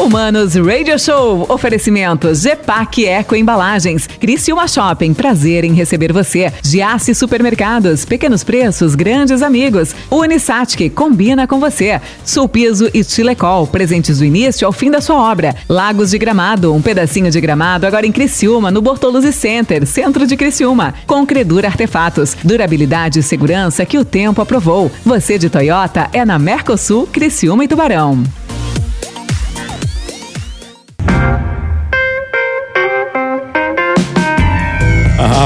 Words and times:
Humanos 0.00 0.54
Radio 0.54 0.98
Show. 0.98 1.44
Oferecimento 1.50 2.34
Gepac 2.34 3.04
Eco 3.04 3.36
Embalagens. 3.36 4.06
Criciúma 4.06 4.66
Shopping. 4.66 5.12
Prazer 5.12 5.62
em 5.62 5.74
receber 5.74 6.10
você. 6.10 6.50
Giasse 6.62 7.14
Supermercados. 7.14 8.06
Pequenos 8.06 8.42
preços, 8.42 8.94
grandes 8.94 9.42
amigos. 9.42 9.94
Unisatic. 10.10 10.88
Combina 10.94 11.46
com 11.46 11.60
você. 11.60 12.00
Sulpiso 12.24 12.88
e 12.94 13.04
Chilecol. 13.04 13.66
Presentes 13.66 14.20
do 14.20 14.24
início 14.24 14.66
ao 14.66 14.72
fim 14.72 14.90
da 14.90 15.02
sua 15.02 15.16
obra. 15.30 15.54
Lagos 15.68 16.12
de 16.12 16.18
Gramado. 16.18 16.74
Um 16.74 16.80
pedacinho 16.80 17.30
de 17.30 17.38
gramado 17.38 17.86
agora 17.86 18.06
em 18.06 18.12
Criciúma, 18.12 18.70
no 18.70 18.80
Bortoluzi 18.80 19.34
Center, 19.34 19.86
centro 19.86 20.26
de 20.26 20.34
Criciúma. 20.34 20.94
Com 21.06 21.26
Credura 21.26 21.68
Artefatos. 21.68 22.34
Durabilidade 22.42 23.18
e 23.18 23.22
segurança 23.22 23.84
que 23.84 23.98
o 23.98 24.04
tempo 24.04 24.40
aprovou. 24.40 24.90
Você 25.04 25.36
de 25.36 25.50
Toyota 25.50 26.08
é 26.14 26.24
na 26.24 26.38
Mercosul, 26.38 27.06
Criciúma 27.06 27.64
e 27.64 27.68
Tubarão. 27.68 28.24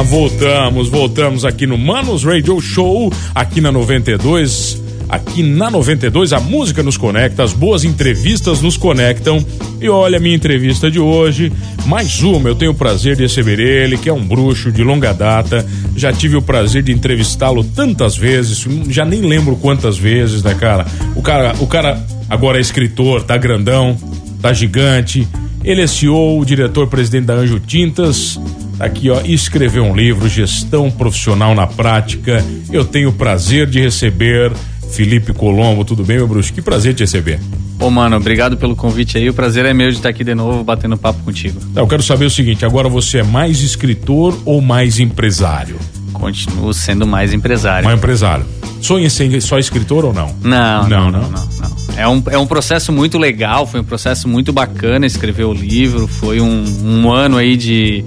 Voltamos, 0.05 0.89
voltamos 0.89 1.45
aqui 1.45 1.67
no 1.67 1.79
Manos 1.79 2.25
Radio 2.25 2.61
Show, 2.61 3.13
aqui 3.35 3.61
na 3.61 3.73
92. 3.73 4.83
Aqui 5.09 5.43
na 5.43 5.71
92 5.71 6.33
a 6.33 6.41
música 6.41 6.83
nos 6.83 6.97
conecta, 6.97 7.43
as 7.43 7.53
boas 7.53 7.85
entrevistas 7.85 8.61
nos 8.61 8.77
conectam. 8.77 9.45
E 9.81 9.89
olha 9.89 10.17
a 10.17 10.21
minha 10.21 10.35
entrevista 10.35 10.91
de 10.91 10.99
hoje, 10.99 11.53
mais 11.87 12.23
uma, 12.23 12.49
eu 12.49 12.55
tenho 12.55 12.73
o 12.73 12.75
prazer 12.75 13.17
de 13.17 13.23
receber 13.23 13.61
ele, 13.61 13.99
que 13.99 14.09
é 14.09 14.13
um 14.13 14.25
bruxo 14.25 14.73
de 14.73 14.83
longa 14.83 15.13
data. 15.13 15.65
Já 15.95 16.13
tive 16.13 16.37
o 16.37 16.43
prazer 16.43 16.83
de 16.83 16.93
entrevistá-lo 16.93 17.63
tantas 17.63 18.17
vezes, 18.17 18.67
já 18.89 19.05
nem 19.05 19.21
lembro 19.21 19.57
quantas 19.57 19.99
vezes, 19.99 20.43
né, 20.43 20.55
cara? 20.55 20.87
O 21.15 21.23
cara, 21.23 21.55
o 21.61 21.67
cara 21.67 22.05
agora 22.29 22.59
é 22.59 22.61
escritor, 22.61 23.23
tá 23.23 23.37
grandão, 23.37 23.97
tá 24.41 24.53
gigante. 24.53 25.29
Ele 25.63 25.83
é 25.83 25.87
CEO, 25.87 26.45
diretor-presidente 26.45 27.27
da 27.27 27.35
Anjo 27.35 27.61
Tintas, 27.61 28.39
aqui 28.79 29.11
ó, 29.11 29.21
escreveu 29.25 29.85
um 29.85 29.95
livro, 29.95 30.29
Gestão 30.29 30.91
Profissional 30.91 31.55
na 31.55 31.67
Prática. 31.67 32.45
Eu 32.73 32.85
tenho 32.85 33.11
o 33.11 33.13
prazer 33.13 33.67
de 33.67 33.81
receber 33.81 34.53
Felipe 34.93 35.33
Colombo. 35.33 35.85
Tudo 35.85 36.05
bem, 36.05 36.17
meu 36.17 36.29
bruxo? 36.29 36.53
Que 36.53 36.63
prazer 36.63 36.95
te 36.95 37.03
receber. 37.03 37.41
Ô, 37.81 37.91
mano, 37.91 38.17
obrigado 38.17 38.57
pelo 38.57 38.77
convite 38.77 39.19
aí. 39.19 39.29
O 39.29 39.35
prazer 39.35 39.65
é 39.65 39.75
meu 39.75 39.91
de 39.91 39.97
estar 39.97 40.09
aqui 40.09 40.23
de 40.23 40.35
novo 40.35 40.63
batendo 40.63 40.97
papo 40.97 41.23
contigo. 41.23 41.61
Eu 41.75 41.87
quero 41.87 42.03
saber 42.03 42.27
o 42.27 42.31
seguinte: 42.31 42.65
agora 42.65 42.89
você 42.89 43.19
é 43.19 43.23
mais 43.23 43.61
escritor 43.61 44.39
ou 44.45 44.61
mais 44.61 45.01
empresário? 45.01 45.79
Continuo 46.13 46.73
sendo 46.73 47.07
mais 47.07 47.33
empresário. 47.33 47.85
Mais 47.85 47.99
empresário. 47.99 48.47
Sonha 48.81 49.07
em 49.07 49.09
ser 49.09 49.41
só 49.41 49.59
escritor 49.59 50.05
ou 50.05 50.13
não? 50.13 50.35
Não, 50.43 50.89
não, 50.89 51.11
não. 51.11 51.23
não, 51.23 51.31
não, 51.31 51.31
não. 51.31 51.75
É, 51.97 52.09
um, 52.09 52.23
é 52.31 52.39
um 52.39 52.47
processo 52.47 52.93
muito 52.93 53.19
legal, 53.19 53.67
foi 53.67 53.81
um 53.81 53.85
processo 53.85 54.29
muito 54.29 54.53
bacana 54.53 55.07
escrever 55.07 55.45
o 55.45 55.53
livro. 55.53 56.07
Foi 56.07 56.41
um, 56.41 56.65
um 56.85 57.13
ano 57.13 57.37
aí 57.37 57.57
de 57.57 58.05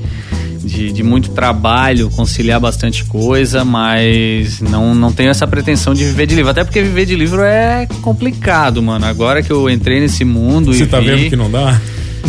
de, 0.68 0.92
de, 0.92 1.04
muito 1.04 1.32
trabalho, 1.32 2.10
conciliar 2.10 2.60
bastante 2.60 3.04
coisa, 3.06 3.64
mas 3.64 4.60
não, 4.60 4.94
não 4.94 5.12
tenho 5.12 5.30
essa 5.30 5.48
pretensão 5.48 5.94
de 5.94 6.04
viver 6.04 6.28
de 6.28 6.36
livro. 6.36 6.52
Até 6.52 6.64
porque 6.64 6.82
viver 6.82 7.06
de 7.06 7.16
livro 7.16 7.42
é 7.42 7.88
complicado, 8.02 8.82
mano. 8.84 9.06
Agora 9.06 9.42
que 9.42 9.52
eu 9.52 9.70
entrei 9.70 10.00
nesse 10.00 10.26
mundo 10.26 10.74
Você 10.74 10.86
tá 10.86 11.00
vi, 11.00 11.08
vendo 11.08 11.30
que 11.30 11.36
não 11.36 11.50
dá? 11.50 11.80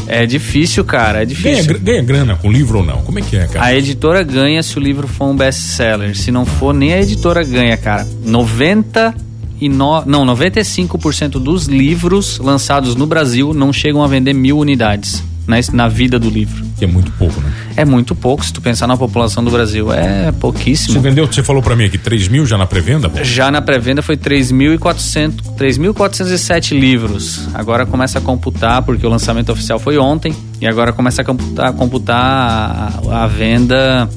É 0.07 0.25
difícil, 0.25 0.85
cara, 0.85 1.23
é 1.23 1.25
difícil. 1.25 1.65
Ganha, 1.65 1.79
ganha, 1.79 2.03
grana 2.03 2.37
com 2.37 2.51
livro 2.51 2.79
ou 2.79 2.85
não? 2.85 3.03
Como 3.03 3.19
é 3.19 3.23
que 3.23 3.37
é, 3.37 3.47
cara? 3.47 3.67
A 3.67 3.75
editora 3.75 4.23
ganha 4.23 4.63
se 4.63 4.79
o 4.79 4.81
livro 4.81 5.09
for 5.09 5.27
um 5.27 5.37
best-seller. 5.37 6.17
Se 6.17 6.31
não 6.31 6.47
for, 6.47 6.73
nem 6.73 6.95
a 6.95 7.01
editora 7.01 7.43
ganha, 7.43 7.77
cara. 7.77 8.07
90 8.25 9.15
e 9.61 9.69
no, 9.69 10.05
não, 10.07 10.25
95% 10.25 11.33
dos 11.33 11.67
livros 11.67 12.39
lançados 12.39 12.95
no 12.95 13.07
Brasil 13.07 13.53
não 13.53 13.73
chegam 13.73 14.03
a 14.03 14.07
vender 14.07 14.33
mil 14.33 14.59
unidades 14.59 15.23
na, 15.49 15.57
na 15.73 15.89
vida 15.89 16.19
do 16.19 16.29
livro. 16.29 16.65
Que 16.77 16.85
é 16.85 16.87
muito 16.87 17.11
pouco, 17.13 17.41
né? 17.41 17.51
É 17.75 17.85
muito 17.85 18.15
pouco, 18.15 18.45
se 18.45 18.53
tu 18.53 18.61
pensar 18.61 18.87
na 18.87 18.97
população 18.97 19.43
do 19.43 19.51
Brasil, 19.51 19.91
é 19.91 20.31
pouquíssimo. 20.31 20.93
Você 20.93 21.01
vendeu, 21.01 21.27
você 21.27 21.43
falou 21.43 21.63
para 21.63 21.75
mim 21.75 21.85
aqui, 21.85 21.97
3 21.97 22.29
mil 22.29 22.45
já 22.45 22.59
na 22.59 22.67
pré-venda? 22.67 23.11
Já 23.25 23.51
na 23.51 23.63
pré-venda 23.63 24.03
foi 24.03 24.17
3.400, 24.17 25.57
3.407 25.57 26.79
livros. 26.79 27.49
Agora 27.55 27.87
começa 27.87 28.19
a 28.19 28.21
computar, 28.21 28.83
porque 28.83 29.07
o 29.07 29.09
lançamento 29.09 29.51
oficial 29.51 29.79
foi 29.79 29.97
ontem, 29.97 30.35
e 30.61 30.69
agora 30.69 30.93
começa 30.93 31.23
a 31.23 31.25
computar, 31.25 31.73
computar 31.73 33.01
a, 33.09 33.25
a 33.25 33.27
venda, 33.27 34.09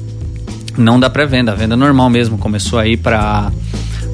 não 0.76 1.00
da 1.00 1.08
pré-venda, 1.08 1.52
a 1.52 1.54
venda 1.54 1.76
normal 1.76 2.10
mesmo, 2.10 2.36
começou 2.36 2.78
aí 2.78 2.96
para 2.96 3.50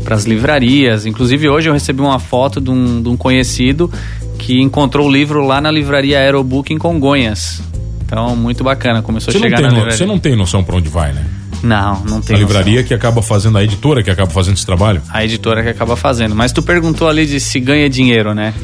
para 0.09 0.15
as 0.15 0.25
livrarias. 0.25 1.05
Inclusive 1.05 1.51
hoje 1.51 1.69
eu 1.69 1.73
recebi 1.75 2.01
uma 2.01 2.19
foto 2.19 2.63
de 2.63 2.71
um, 2.71 3.03
de 3.03 3.11
um 3.11 3.17
conhecido 3.17 3.93
que 4.39 4.61
encontrou 4.61 5.09
o 5.09 5.13
livro 5.13 5.45
lá 5.45 5.61
na 5.61 5.71
livraria 5.71 6.19
Aerobook 6.19 6.73
em 6.73 6.79
Congonhas. 6.79 7.61
Então, 8.05 8.35
muito 8.35 8.65
bacana. 8.65 9.03
Começou 9.03 9.33
você 9.33 9.39
a 9.39 9.43
chegar 9.43 9.61
na 9.61 9.69
livraria. 9.69 9.93
Você 9.93 10.07
não 10.07 10.19
tem 10.19 10.35
noção 10.35 10.65
para 10.65 10.77
onde 10.77 10.89
vai, 10.89 11.13
né? 11.13 11.27
Não, 11.63 12.03
não 12.05 12.21
tem. 12.21 12.37
A 12.37 12.39
livraria 12.39 12.75
noção. 12.77 12.89
que 12.89 12.95
acaba 12.95 13.21
fazendo, 13.21 13.59
a 13.59 13.65
editora 13.65 14.03
que 14.03 14.11
acaba 14.11 14.31
fazendo 14.31 14.55
esse 14.55 14.65
trabalho? 14.65 15.03
A 15.11 15.25
editora 15.25 15.63
que 15.63 15.69
acaba 15.69 15.97
fazendo. 15.97 16.35
Mas 16.35 16.53
tu 16.53 16.63
perguntou 16.63 17.09
ali 17.09 17.27
de 17.27 17.41
se 17.41 17.61
ganha 17.61 17.91
dinheiro, 17.91 18.33
né? 18.35 18.55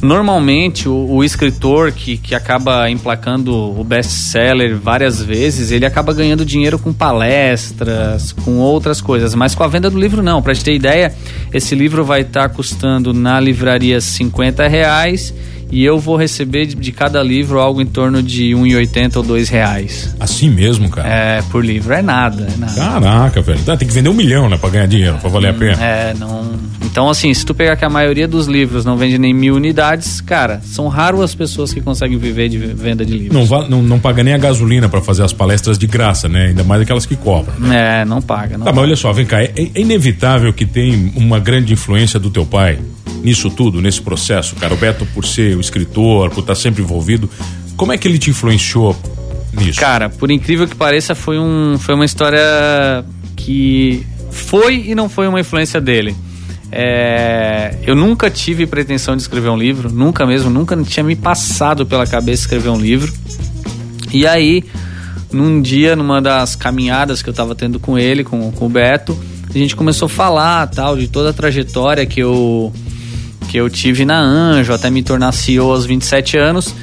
Normalmente, 0.00 0.88
o, 0.88 0.94
o, 0.94 1.24
escritor 1.24 1.90
que, 1.90 2.16
que 2.16 2.34
acaba 2.34 2.88
emplacando 2.88 3.52
o 3.52 3.82
best-seller 3.82 4.76
várias 4.76 5.20
vezes, 5.20 5.72
ele 5.72 5.84
acaba 5.84 6.12
ganhando 6.12 6.44
dinheiro 6.44 6.78
com 6.78 6.92
palestras, 6.92 8.30
com 8.30 8.58
outras 8.58 9.00
coisas. 9.00 9.34
Mas 9.34 9.56
com 9.56 9.64
a 9.64 9.68
venda 9.68 9.90
do 9.90 9.98
livro, 9.98 10.22
não. 10.22 10.40
Pra 10.40 10.54
gente 10.54 10.64
ter 10.64 10.74
ideia, 10.74 11.12
esse 11.52 11.74
livro 11.74 12.04
vai 12.04 12.20
estar 12.20 12.48
tá 12.48 12.54
custando 12.54 13.12
na 13.12 13.40
livraria 13.40 14.00
50 14.00 14.68
reais 14.68 15.34
e 15.70 15.84
eu 15.84 15.98
vou 15.98 16.16
receber 16.16 16.66
de, 16.66 16.74
de 16.74 16.92
cada 16.92 17.22
livro 17.22 17.58
algo 17.58 17.80
em 17.80 17.86
torno 17.86 18.22
de 18.22 18.54
R$ 18.54 18.60
1,80 18.60 19.16
ou 19.16 19.36
R$ 19.36 19.44
reais. 19.44 20.14
Assim 20.18 20.48
mesmo, 20.48 20.88
cara? 20.88 21.08
É, 21.08 21.42
por 21.42 21.64
livro 21.64 21.92
é 21.92 22.02
nada, 22.02 22.48
é 22.52 22.56
nada. 22.56 22.74
Caraca, 22.74 23.42
velho. 23.42 23.60
Tem 23.60 23.88
que 23.88 23.94
vender 23.94 24.08
um 24.08 24.14
milhão, 24.14 24.48
né, 24.48 24.56
pra 24.56 24.70
ganhar 24.70 24.86
dinheiro, 24.86 25.18
pra 25.18 25.28
valer 25.28 25.52
hum, 25.52 25.56
a 25.56 25.58
pena. 25.58 25.84
É, 25.84 26.14
não. 26.14 26.68
Então, 26.84 27.08
assim, 27.08 27.32
se 27.34 27.44
tu 27.44 27.54
pegar 27.54 27.76
que 27.76 27.84
a 27.84 27.90
maioria 27.90 28.26
dos 28.26 28.46
livros 28.46 28.84
não 28.84 28.96
vende 28.96 29.18
nem 29.18 29.34
mil 29.34 29.54
unidades, 29.54 30.20
cara, 30.20 30.60
são 30.64 30.88
raras 30.88 31.20
as 31.20 31.34
pessoas 31.34 31.72
que 31.72 31.80
conseguem 31.80 32.16
viver 32.18 32.48
de 32.48 32.58
venda 32.58 33.04
de 33.04 33.12
livros. 33.16 33.50
Não, 33.50 33.68
não, 33.68 33.82
não 33.82 33.98
paga 33.98 34.22
nem 34.22 34.34
a 34.34 34.38
gasolina 34.38 34.88
para 34.88 35.00
fazer 35.00 35.22
as 35.22 35.32
palestras 35.32 35.78
de 35.78 35.86
graça, 35.86 36.28
né? 36.28 36.46
Ainda 36.46 36.64
mais 36.64 36.82
aquelas 36.82 37.04
que 37.04 37.16
cobram. 37.16 37.54
Né? 37.58 38.00
É, 38.00 38.04
não 38.04 38.22
paga. 38.22 38.56
Não 38.56 38.64
tá, 38.64 38.70
paga. 38.70 38.76
mas 38.76 38.84
olha 38.84 38.96
só, 38.96 39.12
vem 39.12 39.26
cá, 39.26 39.42
é, 39.42 39.52
é 39.56 39.80
inevitável 39.80 40.52
que 40.52 40.64
tem 40.64 41.12
uma 41.14 41.38
grande 41.38 41.72
influência 41.72 42.18
do 42.18 42.30
teu 42.30 42.46
pai 42.46 42.78
nisso 43.22 43.50
tudo, 43.50 43.80
nesse 43.80 44.00
processo, 44.00 44.56
cara? 44.56 44.74
O 44.74 44.76
Beto, 44.76 45.06
por 45.14 45.24
ser 45.24 45.56
o 45.56 45.60
escritor, 45.60 46.30
por 46.30 46.40
estar 46.40 46.54
sempre 46.54 46.82
envolvido, 46.82 47.28
como 47.76 47.92
é 47.92 47.98
que 47.98 48.08
ele 48.08 48.18
te 48.18 48.30
influenciou 48.30 48.96
nisso? 49.52 49.80
Cara, 49.80 50.08
por 50.08 50.30
incrível 50.30 50.66
que 50.66 50.74
pareça, 50.74 51.14
foi, 51.14 51.38
um, 51.38 51.78
foi 51.78 51.94
uma 51.94 52.04
história 52.04 53.04
que 53.36 54.04
foi 54.30 54.88
e 54.88 54.94
não 54.94 55.08
foi 55.08 55.28
uma 55.28 55.40
influência 55.40 55.80
dele. 55.80 56.14
É, 56.70 57.76
eu 57.86 57.94
nunca 57.94 58.30
tive 58.30 58.66
pretensão 58.66 59.16
de 59.16 59.22
escrever 59.22 59.48
um 59.48 59.56
livro, 59.56 59.90
nunca 59.90 60.26
mesmo, 60.26 60.50
nunca 60.50 60.76
tinha 60.82 61.02
me 61.02 61.16
passado 61.16 61.86
pela 61.86 62.06
cabeça 62.06 62.42
escrever 62.42 62.68
um 62.68 62.78
livro. 62.78 63.12
E 64.12 64.26
aí, 64.26 64.64
num 65.32 65.60
dia, 65.62 65.96
numa 65.96 66.20
das 66.20 66.54
caminhadas 66.56 67.22
que 67.22 67.28
eu 67.28 67.32
estava 67.32 67.54
tendo 67.54 67.78
com 67.78 67.98
ele, 67.98 68.22
com, 68.22 68.50
com 68.52 68.66
o 68.66 68.68
Beto, 68.68 69.18
a 69.48 69.56
gente 69.56 69.74
começou 69.74 70.06
a 70.06 70.08
falar 70.08 70.66
tal 70.66 70.96
de 70.96 71.08
toda 71.08 71.30
a 71.30 71.32
trajetória 71.32 72.04
que 72.04 72.20
eu 72.20 72.72
que 73.48 73.56
eu 73.56 73.68
tive 73.68 74.04
na 74.04 74.20
Anjo 74.20 74.72
até 74.72 74.90
me 74.90 75.02
tornar 75.02 75.32
CEO 75.32 75.70
aos 75.72 75.86
27 75.86 76.36
anos. 76.36 76.74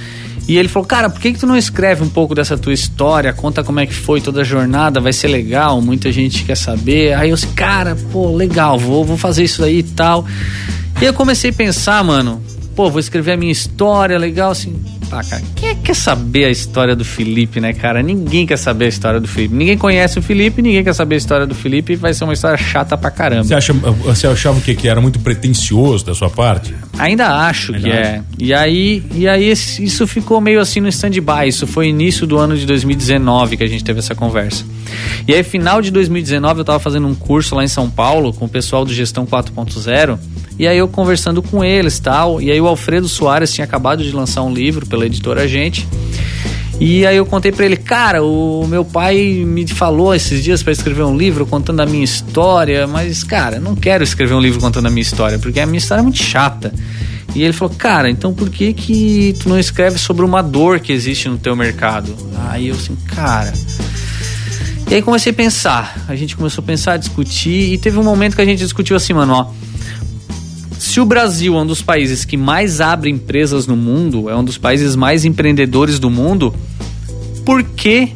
E 0.48 0.58
ele 0.58 0.68
falou, 0.68 0.86
cara, 0.88 1.10
por 1.10 1.20
que, 1.20 1.34
que 1.34 1.40
tu 1.40 1.48
não 1.48 1.58
escreve 1.58 2.04
um 2.04 2.10
pouco 2.10 2.36
dessa 2.36 2.58
tua 2.58 2.74
história? 2.74 3.34
Conta 3.34 3.64
como 3.64 3.80
é 3.80 3.86
que 3.86 3.94
foi 3.94 4.22
toda 4.22 4.42
a 4.42 4.44
jornada, 4.44 5.00
vai 5.00 5.14
ser 5.14 5.28
legal, 5.28 5.82
muita 5.82 6.12
gente 6.12 6.44
quer 6.44 6.56
saber. 6.56 7.14
Aí 7.14 7.30
eu 7.30 7.36
disse, 7.36 7.48
cara, 7.48 7.96
pô, 8.12 8.36
legal, 8.36 8.78
vou, 8.78 9.04
vou 9.04 9.18
fazer 9.18 9.44
isso 9.44 9.64
aí 9.64 9.80
e 9.80 9.84
tal. 9.84 10.26
E 11.02 11.06
eu 11.06 11.14
comecei 11.14 11.50
a 11.50 11.54
pensar, 11.54 12.04
mano, 12.04 12.42
pô, 12.76 12.92
vou 12.92 13.00
escrever 13.00 13.34
a 13.34 13.38
minha 13.38 13.52
história, 13.52 14.18
legal, 14.20 14.52
assim. 14.52 14.76
Ah, 15.16 15.24
cara, 15.24 15.42
quem 15.56 15.70
é 15.70 15.76
que 15.76 15.82
quer 15.82 15.96
saber 15.96 16.44
a 16.44 16.50
história 16.50 16.94
do 16.94 17.06
Felipe, 17.06 17.62
né, 17.62 17.72
cara? 17.72 18.04
Ninguém 18.04 18.46
quer 18.46 18.58
saber 18.58 18.86
a 18.86 18.88
história 18.90 19.18
do 19.18 19.30
Felipe. 19.30 19.56
Ninguém 19.56 19.78
conhece 19.78 20.20
o 20.20 20.22
Felipe, 20.22 20.62
ninguém 20.62 20.84
quer 20.84 20.94
saber 20.94 21.16
a 21.16 21.18
história 21.18 21.48
do 21.48 21.56
Felipe 21.56 21.94
e 21.94 21.96
vai 21.96 22.14
ser 22.14 22.26
uma 22.26 22.34
história 22.34 22.58
chata 22.58 22.98
pra 22.98 23.10
caramba. 23.10 23.46
Você, 23.46 23.54
acha, 23.54 23.72
você 23.72 24.28
achava 24.28 24.60
que, 24.60 24.76
que 24.76 24.90
era 24.90 25.00
muito 25.00 25.18
pretencioso 25.20 26.06
da 26.06 26.14
sua 26.14 26.30
parte? 26.30 26.76
Ainda 27.00 27.48
acho 27.48 27.74
Ainda 27.74 27.88
que 27.88 27.96
é. 27.96 28.22
E 28.38 28.54
aí, 28.54 29.04
e 29.14 29.26
aí 29.26 29.52
isso 29.52 30.06
ficou 30.06 30.42
meio 30.42 30.60
assim 30.60 30.82
no 30.82 30.90
stand-by. 30.90 31.48
Isso 31.48 31.66
foi 31.66 31.88
início 31.88 32.28
do 32.28 32.38
ano 32.38 32.58
de 32.58 32.66
2019 32.66 33.56
que 33.56 33.64
a 33.64 33.68
gente 33.68 33.86
teve 33.86 34.00
essa 34.00 34.16
conversa. 34.16 34.66
E 35.26 35.34
aí, 35.34 35.44
final 35.44 35.82
de 35.82 35.92
2019, 35.92 36.60
eu 36.60 36.66
tava 36.66 36.80
fazendo 36.80 37.08
um 37.08 37.16
curso 37.16 37.56
lá 37.56 37.64
em 37.64 37.70
São 37.70 37.90
Paulo 37.90 38.34
com 38.34 38.44
o 38.44 38.50
pessoal 38.50 38.84
do 38.84 38.94
Gestão 38.94 39.26
4.0 39.26 40.20
e 40.58 40.68
aí 40.68 40.78
eu 40.78 40.88
conversando 40.88 41.42
com 41.42 41.64
eles 41.64 42.00
tal. 42.00 42.42
E 42.42 42.52
aí 42.52 42.60
o 42.60 42.68
Alfredo 42.68 43.08
Soares 43.08 43.54
tinha 43.54 43.66
acabado 43.66 44.04
de 44.04 44.12
lançar 44.12 44.44
um 44.44 44.54
livro 44.54 44.86
pela 44.86 45.06
editora 45.06 45.48
Gente. 45.48 45.88
E 46.80 47.06
aí 47.06 47.16
eu 47.16 47.26
contei 47.26 47.52
para 47.54 47.66
ele, 47.66 47.78
cara, 47.78 48.22
o 48.22 48.66
meu 48.68 48.84
pai 48.84 49.44
me 49.46 49.66
falou 49.66 50.14
esses 50.14 50.44
dias 50.44 50.62
para 50.62 50.74
escrever 50.74 51.04
um 51.04 51.16
livro 51.16 51.46
contando 51.46 51.80
a 51.80 51.86
minha 51.86 52.04
história, 52.04 52.86
mas 52.86 53.24
cara, 53.24 53.60
não 53.60 53.76
quero 53.76 54.04
escrever 54.04 54.34
um 54.34 54.42
livro 54.42 54.60
contando 54.60 54.88
a 54.88 54.90
minha 54.90 55.02
história, 55.02 55.40
porque 55.40 55.60
a 55.62 55.66
minha 55.66 55.78
história 55.78 56.02
é 56.02 56.04
muito 56.04 56.22
chata. 56.22 56.74
E 57.34 57.44
ele 57.44 57.54
falou, 57.54 57.74
cara, 57.76 58.10
então 58.10 58.34
por 58.34 58.50
que 58.50 58.74
que 58.74 59.36
tu 59.42 59.50
não 59.50 59.60
escreve 59.60 59.98
sobre 59.98 60.26
uma 60.26 60.42
dor 60.42 60.80
que 60.80 60.92
existe 60.92 61.30
no 61.30 61.38
teu 61.38 61.56
mercado? 61.56 62.14
Aí 62.50 62.68
eu 62.68 62.76
assim, 62.76 62.96
cara. 63.08 63.54
E 64.90 64.96
aí 64.96 65.02
comecei 65.02 65.32
a 65.32 65.36
pensar. 65.36 66.06
A 66.08 66.16
gente 66.16 66.36
começou 66.36 66.62
a 66.62 66.66
pensar, 66.66 66.98
discutir 66.98 67.74
e 67.74 67.78
teve 67.78 67.98
um 67.98 68.04
momento 68.04 68.36
que 68.36 68.42
a 68.42 68.46
gente 68.46 68.60
discutiu 68.60 68.96
assim, 68.96 69.14
mano, 69.14 69.34
ó. 69.34 69.65
Se 70.86 71.02
o 71.02 71.06
Brasil 71.06 71.58
é 71.58 71.62
um 71.62 71.66
dos 71.66 71.82
países 71.82 72.24
que 72.24 72.38
mais 72.38 72.80
abre 72.80 73.10
empresas 73.10 73.66
no 73.68 73.76
mundo, 73.76 74.30
é 74.30 74.36
um 74.36 74.44
dos 74.44 74.58
países 74.58 74.96
mais 74.96 75.26
empreendedores 75.26 76.00
do 76.00 76.10
mundo, 76.10 76.56
por 77.44 77.64
que 77.64 78.14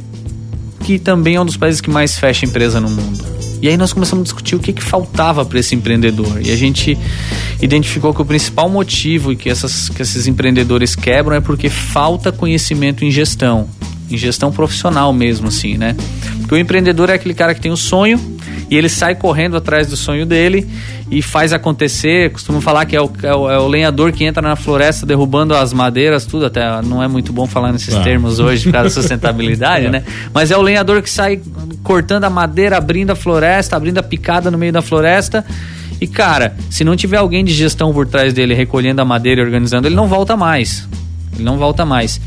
que 0.86 0.98
também 0.98 1.36
é 1.36 1.42
um 1.42 1.46
dos 1.46 1.58
países 1.58 1.82
que 1.82 1.90
mais 1.90 2.18
fecha 2.18 2.46
empresa 2.46 2.80
no 2.80 2.90
mundo? 2.90 3.26
E 3.62 3.68
aí 3.68 3.76
nós 3.76 3.92
começamos 3.92 4.22
a 4.22 4.24
discutir 4.24 4.56
o 4.56 4.60
que, 4.60 4.72
que 4.72 4.84
faltava 4.84 5.44
para 5.44 5.60
esse 5.60 5.76
empreendedor. 5.76 6.40
E 6.42 6.52
a 6.52 6.56
gente 6.56 6.98
identificou 7.60 8.14
que 8.14 8.22
o 8.22 8.26
principal 8.26 8.70
motivo 8.70 9.36
que, 9.36 9.50
essas, 9.50 9.90
que 9.90 10.02
esses 10.02 10.28
empreendedores 10.28 10.96
quebram 10.96 11.36
é 11.36 11.42
porque 11.42 11.70
falta 11.70 12.32
conhecimento 12.32 13.04
em 13.04 13.12
gestão. 13.12 13.68
Em 14.10 14.16
gestão 14.16 14.52
profissional 14.52 15.12
mesmo, 15.12 15.48
assim, 15.48 15.76
né? 15.76 15.96
Porque 16.38 16.54
o 16.54 16.58
empreendedor 16.58 17.10
é 17.10 17.14
aquele 17.14 17.34
cara 17.34 17.54
que 17.54 17.62
tem 17.62 17.72
um 17.72 17.76
sonho 17.76 18.39
e 18.70 18.78
ele 18.78 18.88
sai 18.88 19.16
correndo 19.16 19.58
atrás 19.58 19.88
do 19.88 19.98
sonho 19.98 20.26
dele 20.26 20.68
e 21.10 21.22
faz 21.22 21.52
acontecer. 21.52 22.32
Costumo 22.32 22.62
falar 22.62 22.86
que 22.86 22.96
é 22.96 23.02
o, 23.02 23.12
é 23.24 23.36
o, 23.36 23.50
é 23.50 23.60
o 23.60 23.68
lenhador 23.68 24.12
que 24.12 24.24
entra 24.24 24.42
na 24.42 24.56
floresta 24.56 25.06
derrubando 25.06 25.56
as 25.56 25.74
madeiras, 25.74 26.26
tudo. 26.26 26.46
Até 26.46 26.82
não 26.84 27.02
é 27.02 27.08
muito 27.08 27.34
bom 27.34 27.48
falar 27.48 27.72
nesses 27.72 27.96
ah. 27.96 28.02
termos 28.02 28.40
hoje 28.40 28.66
por 28.66 28.74
causa 28.74 28.90
da 28.90 28.94
sustentabilidade, 29.02 29.88
é. 29.88 29.90
né? 29.90 30.04
Mas 30.34 30.52
é 30.52 30.58
o 30.58 30.62
lenhador 30.62 31.02
que 31.02 31.10
sai 31.10 31.42
cortando 31.84 32.26
a 32.26 32.30
madeira, 32.30 32.78
abrindo 32.78 33.10
a 33.12 33.16
floresta, 33.16 33.76
abrindo 33.76 33.98
a 33.98 34.04
picada 34.04 34.52
no 34.52 34.58
meio 34.58 34.72
da 34.72 34.82
floresta. 34.82 35.44
E 36.00 36.08
cara, 36.08 36.56
se 36.70 36.84
não 36.84 36.96
tiver 36.96 37.18
alguém 37.18 37.44
de 37.44 37.54
gestão 37.54 37.92
por 37.92 38.08
trás 38.08 38.34
dele 38.34 38.54
recolhendo 38.54 39.02
a 39.02 39.06
madeira 39.06 39.42
e 39.42 39.44
organizando, 39.44 39.88
ele 39.88 39.96
não 39.96 40.08
volta 40.08 40.38
mais. 40.38 40.88
Ele 41.34 41.44
não 41.44 41.58
volta 41.58 41.86
mais. 41.86 42.22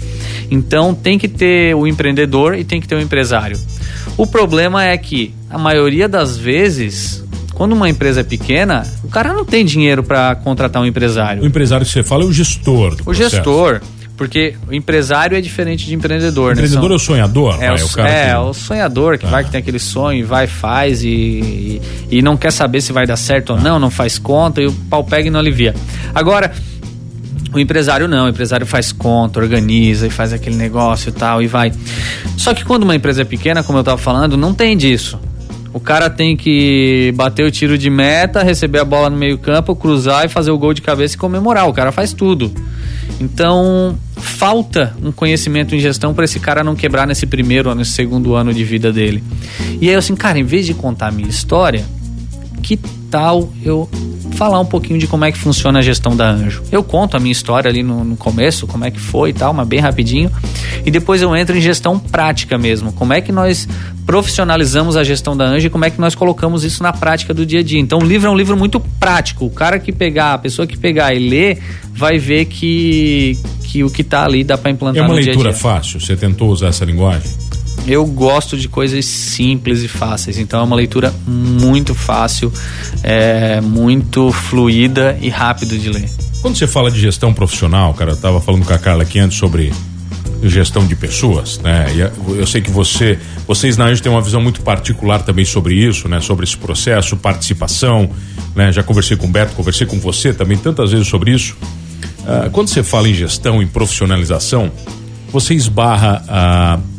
Então 0.50 0.94
tem 0.94 1.18
que 1.18 1.28
ter 1.28 1.74
o 1.74 1.86
empreendedor 1.86 2.54
e 2.54 2.64
tem 2.64 2.80
que 2.80 2.88
ter 2.88 2.96
o 2.96 3.00
empresário. 3.00 3.58
O 4.16 4.26
problema 4.26 4.84
é 4.84 4.96
que 4.96 5.34
a 5.48 5.58
maioria 5.58 6.08
das 6.08 6.36
vezes 6.36 7.22
quando 7.54 7.72
uma 7.72 7.88
empresa 7.88 8.22
é 8.22 8.24
pequena, 8.24 8.86
o 9.04 9.08
cara 9.08 9.32
não 9.32 9.44
tem 9.44 9.64
dinheiro 9.64 10.02
para 10.02 10.34
contratar 10.34 10.82
um 10.82 10.86
empresário. 10.86 11.42
O 11.42 11.46
empresário 11.46 11.86
que 11.86 11.92
você 11.92 12.02
fala 12.02 12.24
é 12.24 12.26
o 12.26 12.32
gestor. 12.32 12.94
o 12.94 13.04
processo. 13.04 13.36
gestor. 13.36 13.80
Porque 14.16 14.54
o 14.68 14.74
empresário 14.74 15.36
é 15.36 15.40
diferente 15.40 15.86
de 15.86 15.94
empreendedor, 15.94 16.50
o 16.50 16.52
empreendedor 16.52 16.88
né? 16.90 16.94
é 16.94 16.96
o 16.96 16.98
sonhador, 16.98 17.54
é, 17.60 17.68
vai, 17.68 17.82
o, 17.82 17.86
o, 17.86 17.90
cara 17.90 18.08
é, 18.10 18.30
que... 18.30 18.36
o 18.36 18.54
sonhador 18.54 19.18
que 19.18 19.26
ah. 19.26 19.30
vai, 19.30 19.44
que 19.44 19.50
tem 19.50 19.58
aquele 19.58 19.78
sonho, 19.78 20.26
vai, 20.26 20.46
faz 20.46 21.02
e, 21.02 21.08
e, 21.08 21.82
e, 22.10 22.22
não 22.22 22.36
quer 22.36 22.52
saber 22.52 22.80
se 22.82 22.92
vai 22.92 23.06
dar 23.06 23.16
certo 23.16 23.52
ah. 23.52 23.56
ou 23.56 23.62
não, 23.62 23.78
não 23.78 23.90
faz 23.90 24.18
conta 24.18 24.60
e 24.60 24.66
o 24.66 24.72
pau 24.90 25.02
pega 25.02 25.26
e 25.26 25.30
não 25.30 25.40
alivia. 25.40 25.74
Agora, 26.14 26.52
o 27.52 27.58
empresário 27.58 28.08
não, 28.08 28.26
o 28.26 28.28
empresário 28.28 28.66
faz 28.66 28.92
conta, 28.92 29.40
organiza 29.40 30.06
e 30.06 30.10
faz 30.10 30.32
aquele 30.32 30.56
negócio 30.56 31.10
e 31.10 31.12
tal 31.12 31.42
e 31.42 31.46
vai. 31.46 31.72
Só 32.36 32.54
que 32.54 32.64
quando 32.64 32.84
uma 32.84 32.94
empresa 32.94 33.22
é 33.22 33.24
pequena, 33.24 33.62
como 33.62 33.78
eu 33.78 33.82
estava 33.82 33.98
falando, 33.98 34.36
não 34.36 34.54
tem 34.54 34.76
disso. 34.76 35.18
O 35.74 35.80
cara 35.80 36.10
tem 36.10 36.36
que 36.36 37.12
bater 37.14 37.46
o 37.46 37.50
tiro 37.50 37.78
de 37.78 37.88
meta, 37.88 38.42
receber 38.42 38.78
a 38.78 38.84
bola 38.84 39.08
no 39.08 39.16
meio-campo, 39.16 39.74
cruzar 39.74 40.26
e 40.26 40.28
fazer 40.28 40.50
o 40.50 40.58
gol 40.58 40.74
de 40.74 40.82
cabeça 40.82 41.14
e 41.14 41.18
comemorar. 41.18 41.66
O 41.66 41.72
cara 41.72 41.90
faz 41.90 42.12
tudo. 42.12 42.52
Então, 43.18 43.98
falta 44.16 44.94
um 45.02 45.10
conhecimento 45.10 45.74
em 45.74 45.78
gestão 45.78 46.12
para 46.12 46.24
esse 46.24 46.38
cara 46.38 46.62
não 46.62 46.76
quebrar 46.76 47.06
nesse 47.06 47.26
primeiro 47.26 47.70
ou 47.70 47.74
nesse 47.74 47.92
segundo 47.92 48.34
ano 48.34 48.52
de 48.52 48.64
vida 48.64 48.92
dele. 48.92 49.22
E 49.80 49.88
aí, 49.88 49.94
assim, 49.94 50.14
cara, 50.14 50.38
em 50.38 50.44
vez 50.44 50.66
de 50.66 50.74
contar 50.74 51.08
a 51.08 51.10
minha 51.10 51.28
história, 51.28 51.86
que 52.62 52.78
tal 53.10 53.52
eu 53.62 53.88
falar 54.32 54.58
um 54.58 54.64
pouquinho 54.64 54.98
de 54.98 55.06
como 55.06 55.24
é 55.24 55.30
que 55.30 55.38
funciona 55.38 55.80
a 55.80 55.82
gestão 55.82 56.16
da 56.16 56.28
Anjo. 56.30 56.62
Eu 56.72 56.82
conto 56.82 57.16
a 57.16 57.20
minha 57.20 57.32
história 57.32 57.68
ali 57.68 57.82
no, 57.82 58.02
no, 58.02 58.16
começo, 58.16 58.66
como 58.66 58.84
é 58.84 58.90
que 58.90 58.98
foi 58.98 59.30
e 59.30 59.32
tal, 59.32 59.52
mas 59.52 59.68
bem 59.68 59.78
rapidinho. 59.78 60.30
E 60.84 60.90
depois 60.90 61.20
eu 61.20 61.36
entro 61.36 61.56
em 61.56 61.60
gestão 61.60 61.98
prática 61.98 62.56
mesmo. 62.56 62.92
Como 62.92 63.12
é 63.12 63.20
que 63.20 63.30
nós 63.30 63.68
profissionalizamos 64.06 64.96
a 64.96 65.04
gestão 65.04 65.36
da 65.36 65.44
Anjo 65.44 65.66
e 65.66 65.70
como 65.70 65.84
é 65.84 65.90
que 65.90 66.00
nós 66.00 66.14
colocamos 66.14 66.64
isso 66.64 66.82
na 66.82 66.92
prática 66.92 67.32
do 67.32 67.44
dia 67.44 67.60
a 67.60 67.62
dia. 67.62 67.78
Então 67.78 67.98
o 67.98 68.04
livro 68.04 68.28
é 68.28 68.30
um 68.32 68.36
livro 68.36 68.56
muito 68.56 68.80
prático. 68.80 69.44
O 69.44 69.50
cara 69.50 69.78
que 69.78 69.92
pegar, 69.92 70.34
a 70.34 70.38
pessoa 70.38 70.66
que 70.66 70.76
pegar 70.76 71.14
e 71.14 71.28
ler, 71.28 71.58
vai 71.92 72.18
ver 72.18 72.46
que, 72.46 73.38
que 73.64 73.84
o 73.84 73.90
que 73.90 74.02
está 74.02 74.24
ali 74.24 74.42
dá 74.42 74.56
para 74.56 74.70
implantar 74.70 75.06
no 75.06 75.14
dia 75.14 75.18
a 75.18 75.22
dia. 75.22 75.32
É 75.32 75.36
uma 75.36 75.42
leitura 75.44 75.52
fácil? 75.52 76.00
Você 76.00 76.16
tentou 76.16 76.50
usar 76.50 76.68
essa 76.68 76.84
linguagem? 76.84 77.30
Eu 77.86 78.06
gosto 78.06 78.56
de 78.56 78.68
coisas 78.68 79.04
simples 79.04 79.82
e 79.82 79.88
fáceis, 79.88 80.38
então 80.38 80.60
é 80.60 80.62
uma 80.62 80.76
leitura 80.76 81.12
muito 81.26 81.94
fácil, 81.94 82.52
é 83.02 83.60
muito 83.60 84.30
fluida 84.30 85.18
e 85.20 85.28
rápido 85.28 85.76
de 85.76 85.88
ler. 85.88 86.08
Quando 86.40 86.56
você 86.56 86.66
fala 86.66 86.90
de 86.90 87.00
gestão 87.00 87.34
profissional, 87.34 87.92
cara, 87.94 88.12
eu 88.12 88.16
tava 88.16 88.40
falando 88.40 88.64
com 88.64 88.72
a 88.72 88.78
Carla 88.78 89.02
aqui 89.02 89.18
antes 89.18 89.36
sobre 89.36 89.72
gestão 90.42 90.86
de 90.86 90.96
pessoas, 90.96 91.58
né? 91.58 91.86
E 91.94 92.00
eu 92.38 92.46
sei 92.46 92.60
que 92.60 92.70
você, 92.70 93.18
vocês 93.46 93.76
na 93.76 93.86
Anjo 93.86 94.02
têm 94.02 94.10
uma 94.10 94.20
visão 94.20 94.40
muito 94.40 94.60
particular 94.62 95.22
também 95.22 95.44
sobre 95.44 95.74
isso, 95.74 96.08
né? 96.08 96.20
Sobre 96.20 96.44
esse 96.44 96.56
processo, 96.56 97.16
participação, 97.16 98.10
né? 98.54 98.72
Já 98.72 98.82
conversei 98.82 99.16
com 99.16 99.26
o 99.26 99.30
Beto, 99.30 99.54
conversei 99.54 99.86
com 99.86 99.98
você 99.98 100.32
também 100.32 100.58
tantas 100.58 100.90
vezes 100.90 101.06
sobre 101.06 101.32
isso. 101.32 101.56
Uh, 102.20 102.50
quando 102.50 102.68
você 102.68 102.82
fala 102.82 103.08
em 103.08 103.14
gestão, 103.14 103.62
em 103.62 103.66
profissionalização, 103.66 104.70
você 105.32 105.54
esbarra 105.54 106.22
uh, 106.78 106.91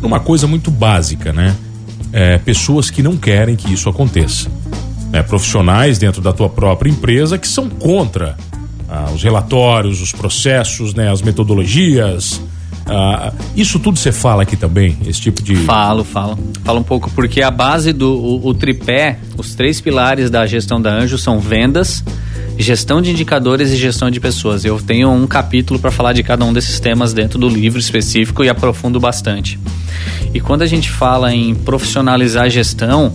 numa 0.00 0.20
coisa 0.20 0.46
muito 0.46 0.70
básica, 0.70 1.32
né? 1.32 1.56
É, 2.12 2.38
pessoas 2.38 2.90
que 2.90 3.02
não 3.02 3.16
querem 3.16 3.56
que 3.56 3.72
isso 3.72 3.88
aconteça. 3.88 4.50
Né? 5.10 5.22
Profissionais 5.22 5.98
dentro 5.98 6.22
da 6.22 6.32
tua 6.32 6.48
própria 6.48 6.90
empresa 6.90 7.36
que 7.36 7.46
são 7.46 7.68
contra 7.68 8.36
ah, 8.88 9.10
os 9.14 9.22
relatórios, 9.22 10.00
os 10.00 10.12
processos, 10.12 10.94
né? 10.94 11.10
as 11.10 11.20
metodologias. 11.20 12.40
Ah, 12.86 13.32
isso 13.54 13.78
tudo 13.78 13.98
você 13.98 14.10
fala 14.10 14.42
aqui 14.42 14.56
também, 14.56 14.96
esse 15.06 15.20
tipo 15.20 15.42
de. 15.42 15.56
Falo, 15.56 16.02
falo. 16.04 16.38
Falo 16.64 16.80
um 16.80 16.82
pouco, 16.82 17.10
porque 17.10 17.42
a 17.42 17.50
base 17.50 17.92
do 17.92 18.10
o, 18.10 18.48
o 18.48 18.54
tripé, 18.54 19.18
os 19.36 19.54
três 19.54 19.80
pilares 19.80 20.30
da 20.30 20.46
gestão 20.46 20.80
da 20.80 20.90
Anjo 20.90 21.18
são 21.18 21.38
vendas, 21.38 22.02
gestão 22.58 23.00
de 23.00 23.10
indicadores 23.10 23.70
e 23.70 23.76
gestão 23.76 24.10
de 24.10 24.20
pessoas. 24.20 24.64
Eu 24.64 24.80
tenho 24.80 25.10
um 25.10 25.26
capítulo 25.26 25.78
para 25.78 25.90
falar 25.90 26.12
de 26.12 26.22
cada 26.22 26.44
um 26.44 26.52
desses 26.52 26.80
temas 26.80 27.12
dentro 27.12 27.38
do 27.38 27.48
livro 27.48 27.78
específico 27.78 28.44
e 28.44 28.48
aprofundo 28.48 28.98
bastante. 28.98 29.58
E 30.34 30.40
quando 30.40 30.62
a 30.62 30.66
gente 30.66 30.90
fala 30.90 31.32
em 31.32 31.54
profissionalizar 31.54 32.44
a 32.44 32.48
gestão, 32.48 33.14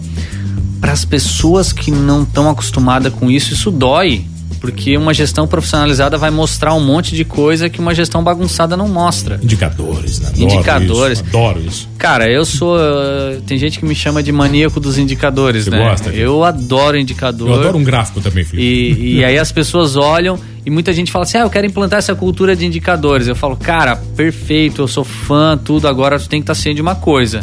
para 0.79 0.91
as 0.91 1.05
pessoas 1.05 1.71
que 1.71 1.91
não 1.91 2.23
estão 2.23 2.49
acostumadas 2.49 3.13
com 3.13 3.29
isso, 3.29 3.53
isso 3.53 3.69
dói 3.69 4.25
porque 4.63 4.95
uma 4.95 5.13
gestão 5.13 5.45
profissionalizada 5.45 6.17
vai 6.17 6.31
mostrar 6.31 6.73
um 6.73 6.79
monte 6.79 7.17
de 7.17 7.25
coisa 7.25 7.69
que 7.69 7.81
uma 7.81 7.93
gestão 7.93 8.23
bagunçada 8.23 8.77
não 8.77 8.87
mostra. 8.87 9.37
Indicadores, 9.43 10.21
né? 10.21 10.29
Adoro 10.29 10.53
Indicadores. 10.53 11.19
Isso, 11.19 11.27
adoro 11.27 11.59
isso. 11.59 11.89
Cara, 11.97 12.31
eu 12.31 12.45
sou. 12.45 12.77
Uh, 12.77 13.41
tem 13.45 13.57
gente 13.57 13.77
que 13.77 13.85
me 13.85 13.93
chama 13.93 14.23
de 14.23 14.31
maníaco 14.31 14.79
dos 14.79 14.97
indicadores, 14.97 15.65
Você 15.65 15.69
né? 15.69 15.89
Gosta, 15.89 16.11
eu 16.11 16.45
adoro 16.45 16.97
indicador. 16.97 17.49
Eu 17.49 17.55
adoro 17.55 17.77
um 17.77 17.83
gráfico 17.83 18.21
também, 18.21 18.45
Felipe. 18.45 18.65
E, 18.65 19.17
e 19.17 19.25
aí 19.25 19.37
as 19.37 19.51
pessoas 19.51 19.97
olham 19.97 20.39
e 20.65 20.69
muita 20.69 20.93
gente 20.93 21.11
fala 21.11 21.23
assim: 21.23 21.39
ah, 21.39 21.41
eu 21.41 21.49
quero 21.49 21.67
implantar 21.67 21.99
essa 21.99 22.15
cultura 22.15 22.55
de 22.55 22.65
indicadores. 22.65 23.27
Eu 23.27 23.35
falo, 23.35 23.57
cara, 23.57 23.97
perfeito, 24.15 24.83
eu 24.83 24.87
sou 24.87 25.03
fã, 25.03 25.59
tudo, 25.61 25.89
agora 25.89 26.17
tu 26.17 26.29
tem 26.29 26.39
que 26.39 26.43
estar 26.45 26.55
tá 26.55 26.61
ciente 26.61 26.77
de 26.77 26.81
uma 26.81 26.95
coisa. 26.95 27.41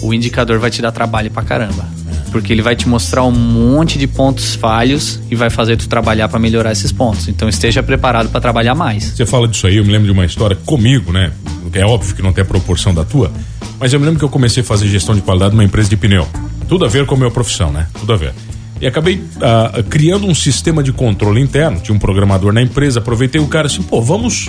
O 0.00 0.14
indicador 0.14 0.60
vai 0.60 0.70
te 0.70 0.80
dar 0.80 0.92
trabalho 0.92 1.32
pra 1.32 1.42
caramba 1.42 2.01
porque 2.32 2.52
ele 2.52 2.62
vai 2.62 2.74
te 2.74 2.88
mostrar 2.88 3.22
um 3.22 3.30
monte 3.30 3.98
de 3.98 4.06
pontos 4.06 4.54
falhos 4.54 5.20
e 5.30 5.36
vai 5.36 5.50
fazer 5.50 5.76
tu 5.76 5.86
trabalhar 5.86 6.28
para 6.28 6.38
melhorar 6.38 6.72
esses 6.72 6.90
pontos. 6.90 7.28
Então 7.28 7.48
esteja 7.48 7.82
preparado 7.82 8.30
para 8.30 8.40
trabalhar 8.40 8.74
mais. 8.74 9.04
Você 9.04 9.26
fala 9.26 9.46
disso 9.46 9.66
aí, 9.66 9.76
eu 9.76 9.84
me 9.84 9.92
lembro 9.92 10.06
de 10.06 10.12
uma 10.12 10.24
história 10.24 10.56
comigo, 10.64 11.12
né? 11.12 11.30
É 11.74 11.84
óbvio 11.84 12.14
que 12.14 12.22
não 12.22 12.32
tem 12.32 12.42
a 12.42 12.44
proporção 12.44 12.92
da 12.92 13.04
tua, 13.04 13.30
mas 13.78 13.92
eu 13.92 14.00
me 14.00 14.06
lembro 14.06 14.18
que 14.18 14.24
eu 14.24 14.28
comecei 14.30 14.62
a 14.62 14.66
fazer 14.66 14.88
gestão 14.88 15.14
de 15.14 15.20
qualidade 15.20 15.54
numa 15.54 15.64
empresa 15.64 15.88
de 15.88 15.96
pneu. 15.96 16.26
Tudo 16.68 16.84
a 16.84 16.88
ver 16.88 17.04
com 17.04 17.14
a 17.14 17.18
minha 17.18 17.30
profissão, 17.30 17.70
né? 17.70 17.86
Tudo 18.00 18.12
a 18.14 18.16
ver. 18.16 18.32
E 18.80 18.86
acabei 18.86 19.16
uh, 19.16 19.82
criando 19.84 20.26
um 20.26 20.34
sistema 20.34 20.82
de 20.82 20.92
controle 20.92 21.40
interno. 21.40 21.80
Tinha 21.80 21.94
um 21.94 21.98
programador 21.98 22.52
na 22.52 22.62
empresa, 22.62 22.98
aproveitei 22.98 23.40
o 23.40 23.46
cara 23.46 23.66
assim, 23.66 23.82
pô, 23.82 24.00
vamos 24.00 24.48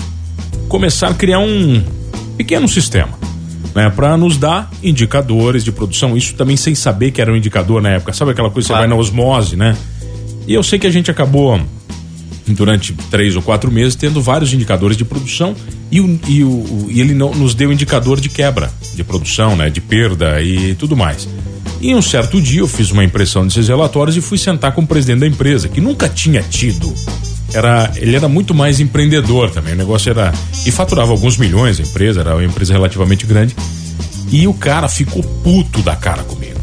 começar 0.67 1.09
a 1.09 1.13
criar 1.13 1.39
um 1.39 1.83
pequeno 2.37 2.67
sistema 2.67 3.23
né, 3.75 3.89
para 3.89 4.15
nos 4.17 4.37
dar 4.37 4.71
indicadores 4.83 5.63
de 5.63 5.71
produção. 5.71 6.15
Isso 6.15 6.33
também 6.35 6.55
sem 6.57 6.75
saber 6.75 7.11
que 7.11 7.21
era 7.21 7.31
um 7.31 7.35
indicador 7.35 7.81
na 7.81 7.89
época. 7.89 8.13
Sabe 8.13 8.31
aquela 8.31 8.49
coisa 8.49 8.67
que 8.67 8.73
claro. 8.73 8.83
você 8.83 8.87
vai 8.87 8.95
na 8.95 9.01
osmose, 9.01 9.55
né? 9.55 9.77
E 10.47 10.53
eu 10.53 10.63
sei 10.63 10.77
que 10.77 10.87
a 10.87 10.91
gente 10.91 11.09
acabou 11.09 11.59
durante 12.47 12.93
três 13.09 13.35
ou 13.35 13.41
quatro 13.41 13.71
meses 13.71 13.95
tendo 13.95 14.21
vários 14.21 14.53
indicadores 14.53 14.97
de 14.97 15.05
produção 15.05 15.55
e, 15.89 16.01
o, 16.01 16.19
e, 16.27 16.43
o, 16.43 16.87
e 16.89 16.99
ele 16.99 17.13
não, 17.13 17.33
nos 17.33 17.55
deu 17.55 17.71
indicador 17.71 18.19
de 18.19 18.27
quebra 18.27 18.69
de 18.93 19.03
produção, 19.03 19.55
né, 19.55 19.69
de 19.69 19.79
perda 19.79 20.41
e 20.41 20.75
tudo 20.75 20.95
mais. 20.95 21.27
E 21.79 21.93
um 21.93 22.01
certo 22.01 22.41
dia 22.41 22.61
eu 22.61 22.67
fiz 22.67 22.91
uma 22.91 23.03
impressão 23.03 23.45
desses 23.45 23.67
relatórios 23.67 24.15
e 24.15 24.21
fui 24.21 24.37
sentar 24.37 24.71
com 24.73 24.81
o 24.81 24.87
presidente 24.87 25.19
da 25.19 25.27
empresa, 25.27 25.67
que 25.67 25.81
nunca 25.81 26.07
tinha 26.07 26.41
tido. 26.41 26.93
Era, 27.53 27.91
ele 27.95 28.15
era 28.15 28.27
muito 28.27 28.53
mais 28.53 28.79
empreendedor 28.79 29.51
também. 29.51 29.73
O 29.73 29.77
negócio 29.77 30.09
era. 30.09 30.33
E 30.65 30.71
faturava 30.71 31.11
alguns 31.11 31.37
milhões 31.37 31.79
a 31.79 31.83
empresa, 31.83 32.21
era 32.21 32.35
uma 32.35 32.43
empresa 32.43 32.73
relativamente 32.73 33.25
grande. 33.25 33.55
E 34.31 34.47
o 34.47 34.53
cara 34.53 34.87
ficou 34.87 35.21
puto 35.21 35.81
da 35.81 35.95
cara 35.95 36.23
comigo. 36.23 36.59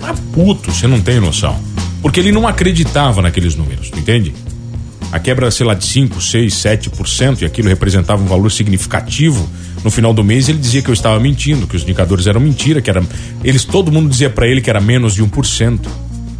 Mas 0.00 0.18
puto, 0.32 0.72
você 0.72 0.86
não 0.86 1.00
tem 1.00 1.20
noção. 1.20 1.58
Porque 2.00 2.20
ele 2.20 2.32
não 2.32 2.46
acreditava 2.46 3.20
naqueles 3.20 3.54
números, 3.56 3.90
entende? 3.96 4.32
a 5.12 5.18
quebra, 5.18 5.50
sei 5.50 5.66
lá, 5.66 5.74
de 5.74 5.84
5, 5.84 6.20
6, 6.20 6.54
7%, 6.54 7.42
e 7.42 7.44
aquilo 7.44 7.68
representava 7.68 8.22
um 8.22 8.26
valor 8.26 8.50
significativo 8.50 9.48
no 9.82 9.90
final 9.90 10.12
do 10.12 10.22
mês, 10.22 10.48
ele 10.48 10.58
dizia 10.58 10.82
que 10.82 10.88
eu 10.88 10.94
estava 10.94 11.18
mentindo, 11.18 11.66
que 11.66 11.74
os 11.74 11.82
indicadores 11.82 12.26
eram 12.26 12.40
mentira, 12.40 12.80
que 12.82 12.90
era. 12.90 13.02
Eles, 13.42 13.64
todo 13.64 13.90
mundo 13.90 14.08
dizia 14.08 14.28
para 14.28 14.46
ele 14.46 14.60
que 14.60 14.68
era 14.68 14.80
menos 14.80 15.14
de 15.14 15.24
1%. 15.24 15.80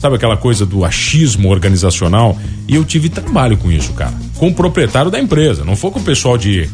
Sabe 0.00 0.16
aquela 0.16 0.36
coisa 0.36 0.64
do 0.64 0.82
achismo 0.82 1.50
organizacional? 1.50 2.38
E 2.66 2.74
eu 2.74 2.84
tive 2.84 3.10
trabalho 3.10 3.56
com 3.58 3.70
isso, 3.70 3.92
cara. 3.92 4.14
Com 4.38 4.48
o 4.48 4.54
proprietário 4.54 5.10
da 5.10 5.20
empresa. 5.20 5.62
Não 5.62 5.76
foi 5.76 5.90
com 5.90 6.00
o 6.00 6.02
pessoal 6.02 6.38
de, 6.38 6.70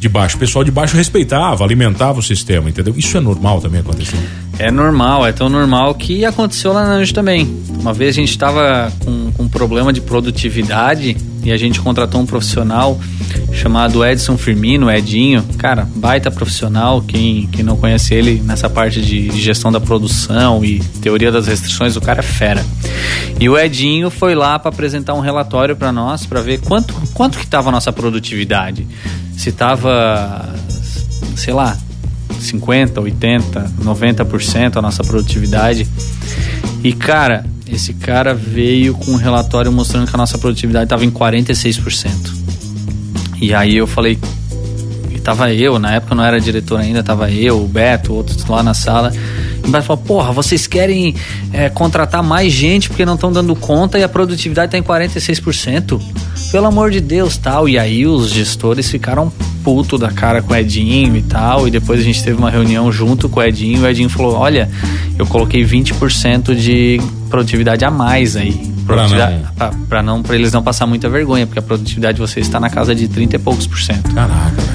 de 0.00 0.08
baixo. 0.08 0.36
O 0.36 0.40
pessoal 0.40 0.64
de 0.64 0.72
baixo 0.72 0.96
respeitava, 0.96 1.62
alimentava 1.62 2.18
o 2.18 2.22
sistema, 2.22 2.68
entendeu? 2.68 2.92
Isso 2.96 3.16
é 3.16 3.20
normal 3.20 3.60
também 3.60 3.80
acontecer. 3.80 4.18
É 4.58 4.72
normal, 4.72 5.24
é 5.24 5.32
tão 5.32 5.48
normal 5.48 5.94
que 5.94 6.24
aconteceu 6.24 6.72
lá 6.72 6.84
na 6.84 6.94
Anjo 6.94 7.14
também. 7.14 7.48
Uma 7.78 7.92
vez 7.92 8.16
a 8.16 8.20
gente 8.20 8.30
estava 8.30 8.92
com, 9.04 9.30
com 9.32 9.44
um 9.44 9.48
problema 9.48 9.92
de 9.92 10.00
produtividade 10.00 11.16
e 11.44 11.52
a 11.52 11.56
gente 11.56 11.80
contratou 11.80 12.20
um 12.20 12.26
profissional 12.26 12.98
chamado 13.52 14.04
Edson 14.04 14.36
Firmino, 14.36 14.90
Edinho. 14.90 15.44
Cara, 15.58 15.86
baita 15.94 16.30
profissional. 16.30 17.02
Quem, 17.02 17.46
quem 17.48 17.62
não 17.62 17.76
conhece 17.76 18.14
ele 18.14 18.40
nessa 18.44 18.68
parte 18.68 19.00
de, 19.00 19.30
gestão 19.38 19.70
da 19.70 19.80
produção 19.80 20.64
e 20.64 20.80
teoria 21.02 21.30
das 21.30 21.46
restrições, 21.46 21.96
o 21.96 22.00
cara 22.00 22.20
é 22.20 22.22
fera. 22.22 22.64
E 23.38 23.48
o 23.48 23.58
Edinho 23.58 24.10
foi 24.10 24.34
lá 24.34 24.58
para 24.58 24.70
apresentar 24.70 25.14
um 25.14 25.20
relatório 25.20 25.76
para 25.76 25.92
nós, 25.92 26.24
para 26.24 26.40
ver 26.40 26.60
quanto, 26.60 26.94
quanto 27.12 27.38
que 27.38 27.44
estava 27.44 27.68
a 27.68 27.72
nossa 27.72 27.92
produtividade. 27.92 28.86
Se 29.36 29.50
estava, 29.50 30.54
sei 31.36 31.52
lá, 31.52 31.76
50, 32.40 33.00
80, 33.00 33.72
90% 33.82 34.76
a 34.76 34.82
nossa 34.82 35.02
produtividade. 35.04 35.86
E 36.84 36.92
cara, 36.92 37.46
esse 37.66 37.94
cara 37.94 38.34
veio 38.34 38.92
com 38.92 39.12
um 39.12 39.16
relatório 39.16 39.72
mostrando 39.72 40.06
que 40.06 40.14
a 40.14 40.18
nossa 40.18 40.36
produtividade 40.36 40.84
estava 40.84 41.02
em 41.02 41.10
46%. 41.10 42.10
E 43.40 43.54
aí 43.54 43.74
eu 43.74 43.86
falei, 43.86 44.18
e 45.10 45.18
tava 45.18 45.50
eu, 45.50 45.78
na 45.78 45.94
época 45.94 46.12
eu 46.12 46.16
não 46.18 46.24
era 46.24 46.38
diretor 46.38 46.78
ainda, 46.78 47.02
tava 47.02 47.30
eu, 47.30 47.64
o 47.64 47.66
Beto, 47.66 48.12
outros 48.12 48.44
lá 48.44 48.62
na 48.62 48.74
sala. 48.74 49.10
E 49.64 49.66
o 49.66 49.70
Beto 49.70 49.86
falou, 49.86 50.02
porra, 50.02 50.30
vocês 50.30 50.66
querem 50.66 51.14
é, 51.54 51.70
contratar 51.70 52.22
mais 52.22 52.52
gente 52.52 52.90
porque 52.90 53.06
não 53.06 53.14
estão 53.14 53.32
dando 53.32 53.56
conta 53.56 53.98
e 53.98 54.02
a 54.02 54.08
produtividade 54.08 54.76
está 54.76 54.78
em 54.78 54.82
46%? 54.82 55.98
Pelo 56.50 56.66
amor 56.66 56.90
de 56.90 57.00
Deus, 57.00 57.36
tal. 57.36 57.68
E 57.68 57.78
aí 57.78 58.06
os 58.06 58.30
gestores 58.30 58.90
ficaram 58.90 59.32
puto 59.62 59.98
da 59.98 60.10
cara 60.10 60.42
com 60.42 60.52
o 60.52 60.56
Edinho 60.56 61.16
e 61.16 61.22
tal. 61.22 61.66
E 61.66 61.70
depois 61.70 62.00
a 62.00 62.02
gente 62.02 62.22
teve 62.22 62.38
uma 62.38 62.50
reunião 62.50 62.90
junto 62.92 63.28
com 63.28 63.40
o 63.40 63.42
Edinho. 63.42 63.80
E 63.80 63.82
o 63.82 63.88
Edinho 63.88 64.08
falou: 64.08 64.34
Olha, 64.34 64.70
eu 65.18 65.26
coloquei 65.26 65.64
20% 65.64 66.54
de 66.54 67.00
produtividade 67.28 67.84
a 67.84 67.90
mais 67.90 68.36
aí. 68.36 68.52
Produtividade, 68.86 69.40
pra 69.56 69.70
não. 69.70 69.86
Pra, 69.86 70.02
não, 70.02 70.22
pra 70.22 70.34
eles 70.36 70.52
não 70.52 70.62
passar 70.62 70.86
muita 70.86 71.08
vergonha, 71.08 71.46
porque 71.46 71.58
a 71.58 71.62
produtividade 71.62 72.16
de 72.16 72.20
vocês 72.20 72.46
está 72.46 72.60
na 72.60 72.68
casa 72.68 72.94
de 72.94 73.08
30 73.08 73.36
e 73.36 73.38
poucos 73.38 73.66
por 73.66 73.80
cento. 73.80 74.12
Caraca, 74.14 74.60
velho. 74.60 74.73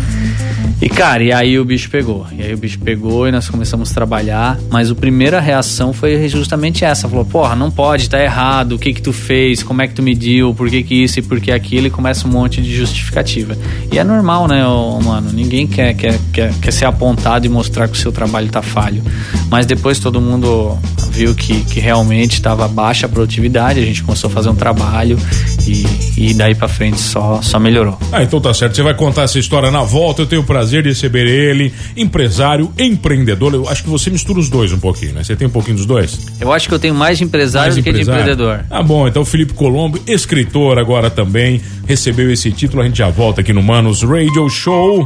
Cara, 0.99 1.23
e 1.23 1.31
aí 1.31 1.57
o 1.57 1.63
bicho 1.63 1.89
pegou. 1.89 2.27
E 2.29 2.43
aí 2.43 2.53
o 2.53 2.57
bicho 2.57 2.77
pegou 2.77 3.25
e 3.25 3.31
nós 3.31 3.47
começamos 3.47 3.89
a 3.89 3.93
trabalhar. 3.93 4.59
Mas 4.69 4.91
a 4.91 4.95
primeira 4.95 5.39
reação 5.39 5.93
foi 5.93 6.27
justamente 6.27 6.83
essa. 6.83 7.07
Falou, 7.07 7.23
porra, 7.23 7.55
não 7.55 7.71
pode, 7.71 8.09
tá 8.09 8.21
errado. 8.21 8.73
O 8.73 8.77
que 8.77 8.93
que 8.93 9.01
tu 9.01 9.13
fez? 9.13 9.63
Como 9.63 9.81
é 9.81 9.87
que 9.87 9.93
tu 9.93 10.03
mediu? 10.03 10.53
Por 10.53 10.69
que 10.69 10.83
que 10.83 11.01
isso 11.01 11.19
e 11.19 11.21
por 11.21 11.39
que 11.39 11.53
aquilo? 11.53 11.87
E 11.87 11.89
começa 11.89 12.27
um 12.27 12.31
monte 12.31 12.61
de 12.61 12.75
justificativa. 12.75 13.57
E 13.89 13.97
é 13.97 14.03
normal, 14.03 14.45
né, 14.45 14.61
mano? 15.01 15.31
Ninguém 15.31 15.65
quer, 15.65 15.93
quer, 15.93 16.19
quer, 16.33 16.53
quer 16.61 16.73
ser 16.73 16.83
apontado 16.83 17.45
e 17.45 17.49
mostrar 17.49 17.87
que 17.87 17.93
o 17.93 17.97
seu 17.97 18.11
trabalho 18.11 18.49
tá 18.49 18.61
falho. 18.61 19.01
Mas 19.49 19.65
depois 19.65 19.99
todo 19.99 20.19
mundo 20.19 20.77
viu 21.19 21.35
que, 21.35 21.61
que 21.65 21.81
realmente 21.81 22.35
estava 22.35 22.65
baixa 22.65 23.05
a 23.05 23.09
produtividade. 23.09 23.77
A 23.79 23.83
gente 23.83 24.03
começou 24.03 24.29
a 24.29 24.31
fazer 24.31 24.47
um 24.47 24.55
trabalho 24.55 25.19
e, 25.67 25.85
e 26.29 26.33
daí 26.33 26.55
para 26.55 26.69
frente 26.69 26.97
só, 26.97 27.41
só 27.41 27.59
melhorou. 27.59 27.97
Ah, 28.09 28.23
então 28.23 28.39
tá 28.39 28.53
certo. 28.53 28.75
Você 28.75 28.81
vai 28.81 28.93
contar 28.93 29.23
essa 29.23 29.37
história 29.37 29.69
na 29.69 29.83
volta. 29.83 30.21
Eu 30.21 30.25
tenho 30.25 30.41
o 30.41 30.45
prazer 30.45 30.83
de 30.83 30.89
receber 30.89 31.27
ele, 31.27 31.73
empresário, 31.97 32.71
empreendedor. 32.77 33.53
Eu 33.53 33.67
acho 33.67 33.83
que 33.83 33.89
você 33.89 34.09
mistura 34.09 34.39
os 34.39 34.47
dois 34.47 34.71
um 34.71 34.79
pouquinho, 34.79 35.13
né? 35.13 35.23
Você 35.23 35.35
tem 35.35 35.47
um 35.47 35.51
pouquinho 35.51 35.75
dos 35.75 35.85
dois? 35.85 36.19
Eu 36.39 36.53
acho 36.53 36.69
que 36.69 36.73
eu 36.73 36.79
tenho 36.79 36.95
mais 36.95 37.17
de 37.17 37.25
empresário 37.25 37.73
mais 37.73 37.75
do 37.75 37.83
que 37.83 37.89
empresário. 37.89 38.23
de 38.23 38.31
empreendedor. 38.31 38.65
Ah, 38.69 38.81
bom. 38.81 39.05
Então, 39.05 39.25
Felipe 39.25 39.53
Colombo, 39.53 39.99
escritor 40.07 40.79
agora 40.79 41.09
também, 41.09 41.61
recebeu 41.85 42.31
esse 42.31 42.49
título. 42.51 42.81
A 42.81 42.85
gente 42.85 42.97
já 42.97 43.09
volta 43.09 43.41
aqui 43.41 43.51
no 43.51 43.61
Manos 43.61 44.03
Radio 44.03 44.49
Show. 44.49 45.05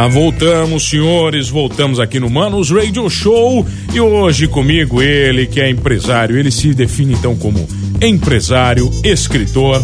Ah, 0.00 0.06
voltamos, 0.06 0.88
senhores, 0.88 1.48
voltamos 1.48 1.98
aqui 1.98 2.20
no 2.20 2.30
Manos 2.30 2.70
Radio 2.70 3.10
Show 3.10 3.66
e 3.92 4.00
hoje 4.00 4.46
comigo 4.46 5.02
ele 5.02 5.44
que 5.44 5.60
é 5.60 5.68
empresário, 5.68 6.38
ele 6.38 6.52
se 6.52 6.72
define 6.72 7.14
então 7.14 7.34
como 7.34 7.66
empresário, 8.00 8.88
escritor, 9.02 9.82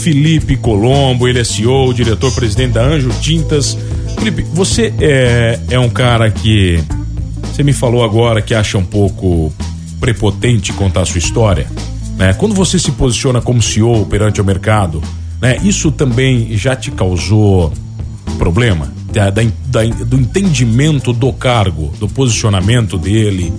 Felipe 0.00 0.56
Colombo, 0.56 1.28
ele 1.28 1.40
é 1.40 1.44
CEO, 1.44 1.92
diretor-presidente 1.92 2.72
da 2.72 2.84
Anjo 2.84 3.10
Tintas. 3.20 3.76
Felipe, 4.18 4.46
você 4.54 4.94
é, 4.98 5.60
é 5.68 5.78
um 5.78 5.90
cara 5.90 6.30
que 6.30 6.82
você 7.42 7.62
me 7.62 7.74
falou 7.74 8.02
agora 8.02 8.40
que 8.40 8.54
acha 8.54 8.78
um 8.78 8.84
pouco 8.86 9.52
prepotente 10.00 10.72
contar 10.72 11.02
a 11.02 11.04
sua 11.04 11.18
história, 11.18 11.66
né? 12.16 12.32
Quando 12.32 12.54
você 12.54 12.78
se 12.78 12.92
posiciona 12.92 13.42
como 13.42 13.60
CEO 13.60 14.06
perante 14.06 14.40
o 14.40 14.44
mercado, 14.44 15.02
né? 15.38 15.58
Isso 15.62 15.90
também 15.90 16.56
já 16.56 16.74
te 16.74 16.90
causou 16.90 17.70
problema? 18.38 19.03
Da, 19.14 19.30
da, 19.30 19.84
do 20.04 20.16
entendimento 20.16 21.12
do 21.12 21.32
cargo, 21.32 21.92
do 21.98 22.08
posicionamento 22.08 22.98
dele? 22.98 23.52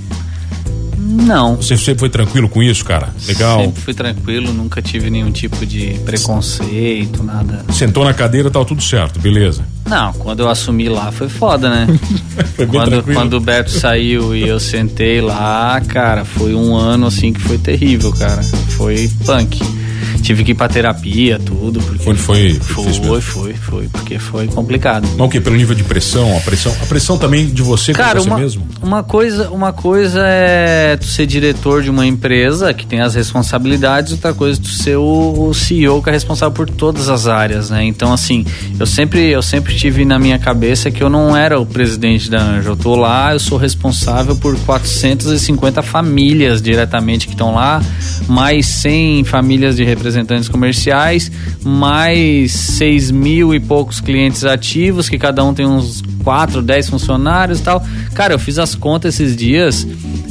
Não. 0.98 1.56
Você 1.56 1.78
sempre 1.78 2.00
foi 2.00 2.10
tranquilo 2.10 2.50
com 2.50 2.62
isso, 2.62 2.84
cara? 2.84 3.10
Legal. 3.28 3.62
Sempre 3.62 3.82
fui 3.82 3.94
tranquilo, 3.94 4.52
nunca 4.52 4.82
tive 4.82 5.10
nenhum 5.10 5.32
tipo 5.32 5.66
de 5.66 6.00
preconceito, 6.04 7.24
nada. 7.24 7.64
Sentou 7.72 8.04
na 8.04 8.14
cadeira, 8.14 8.52
tal 8.52 8.66
tudo 8.66 8.82
certo, 8.82 9.20
beleza? 9.20 9.64
Não, 9.88 10.12
quando 10.14 10.42
eu 10.42 10.50
assumi 10.50 10.90
lá 10.90 11.12
foi 11.12 11.30
foda, 11.30 11.70
né? 11.70 11.88
foi 12.56 12.66
bem 12.66 12.76
quando, 12.76 12.90
tranquilo. 12.90 13.20
quando 13.20 13.34
o 13.36 13.40
Beto 13.40 13.72
saiu 13.72 14.36
e 14.36 14.48
eu 14.48 14.60
sentei 14.60 15.22
lá, 15.22 15.80
cara, 15.88 16.26
foi 16.26 16.54
um 16.54 16.76
ano 16.76 17.08
assim 17.08 17.32
que 17.32 17.40
foi 17.40 17.58
terrível, 17.58 18.12
cara. 18.12 18.44
Foi 18.44 19.10
punk 19.26 19.85
tive 20.26 20.44
que 20.44 20.52
ir 20.52 20.56
pra 20.56 20.68
terapia, 20.68 21.40
tudo. 21.40 21.80
Porque 21.80 22.04
foi, 22.04 22.16
foi, 22.16 22.54
foi, 22.60 22.94
foi, 22.94 23.22
foi, 23.22 23.54
foi, 23.54 23.88
porque 23.88 24.20
foi 24.20 24.48
complicado. 24.48 25.08
Mas 25.18 25.28
o 25.28 25.30
que? 25.30 25.40
Pelo 25.40 25.56
nível 25.56 25.76
de 25.76 25.84
pressão, 25.84 26.36
a 26.36 26.42
pressão, 26.42 26.76
a 26.82 26.86
pressão 26.86 27.18
também 27.18 27.46
de 27.46 27.62
você 27.62 27.94
Cara, 27.94 28.20
você 28.20 28.28
uma, 28.28 28.40
mesmo? 28.40 28.68
Uma 28.82 29.04
coisa, 29.04 29.50
uma 29.52 29.72
coisa 29.72 30.22
é 30.26 30.98
tu 30.98 31.06
ser 31.06 31.26
diretor 31.28 31.84
de 31.84 31.90
uma 31.90 32.06
empresa 32.06 32.74
que 32.74 32.86
tem 32.86 33.02
as 33.02 33.14
responsabilidades, 33.14 34.14
outra 34.14 34.34
coisa 34.34 34.60
é 34.60 34.64
tu 34.64 34.70
ser 34.70 34.98
o, 34.98 35.48
o 35.48 35.54
CEO 35.54 36.02
que 36.02 36.10
é 36.10 36.12
responsável 36.12 36.54
por 36.54 36.70
todas 36.70 37.08
as 37.08 37.28
áreas, 37.28 37.70
né? 37.70 37.84
Então, 37.84 38.12
assim, 38.12 38.46
eu 38.80 38.86
sempre, 38.86 39.30
eu 39.30 39.42
sempre 39.42 39.76
tive 39.76 40.06
na 40.06 40.18
minha 40.18 40.40
cabeça 40.40 40.90
que 40.90 41.04
eu 41.04 41.10
não 41.10 41.38
era 41.38 41.60
o 41.60 41.66
presidente 41.66 42.30
da 42.30 42.42
Anjo. 42.42 42.72
Eu 42.72 42.76
tô 42.76 42.96
lá, 42.96 43.34
eu 43.34 43.40
sou 43.40 43.58
responsável 43.58 44.36
por 44.36 44.58
450 44.62 45.84
famílias 45.84 46.62
diretamente 46.62 47.28
que 47.28 47.34
estão 47.34 47.54
lá, 47.54 47.82
mais 48.28 48.66
100 48.66 49.26
famílias 49.26 49.76
de 49.76 49.84
representantes 49.84 50.15
representantes 50.16 50.50
comerciais, 50.50 51.32
mais 51.64 52.52
6 52.52 53.12
mil 53.12 53.54
e 53.54 53.60
poucos 53.60 54.00
clientes 54.00 54.44
ativos, 54.46 55.10
que 55.10 55.18
cada 55.18 55.44
um 55.44 55.54
tem 55.54 55.66
uns 55.66 56.02
4, 56.24 56.62
10 56.62 56.90
funcionários 56.90 57.60
e 57.60 57.64
tal. 57.64 57.84
Cara, 58.14 58.34
eu 58.34 58.40
fiz 58.40 58.58
as 58.58 58.74
contas 58.74 59.16
esses 59.16 59.36
dias. 59.36 59.86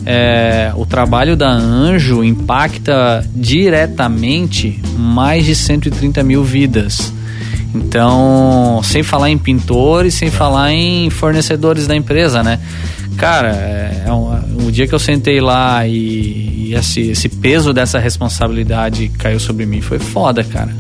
É, 0.06 0.72
o 0.76 0.84
trabalho 0.84 1.36
da 1.36 1.50
Anjo 1.50 2.24
impacta 2.24 3.24
diretamente 3.34 4.80
mais 4.98 5.44
de 5.44 5.54
130 5.54 6.22
mil 6.22 6.42
vidas. 6.42 7.12
Então, 7.74 8.80
sem 8.84 9.02
falar 9.02 9.30
em 9.30 9.38
pintores, 9.38 10.14
sem 10.14 10.30
falar 10.30 10.72
em 10.72 11.10
fornecedores 11.10 11.86
da 11.86 11.96
empresa, 11.96 12.42
né? 12.42 12.60
Cara, 13.16 13.50
é, 13.50 14.04
é 14.06 14.12
um, 14.12 14.66
o 14.66 14.72
dia 14.72 14.86
que 14.86 14.94
eu 14.94 14.98
sentei 14.98 15.40
lá 15.40 15.86
e, 15.86 16.68
e 16.68 16.74
esse, 16.74 17.00
esse 17.10 17.28
peso 17.28 17.72
dessa 17.72 17.98
responsabilidade 17.98 19.08
caiu 19.08 19.38
sobre 19.38 19.66
mim 19.66 19.80
foi 19.80 19.98
foda, 19.98 20.42
cara 20.42 20.74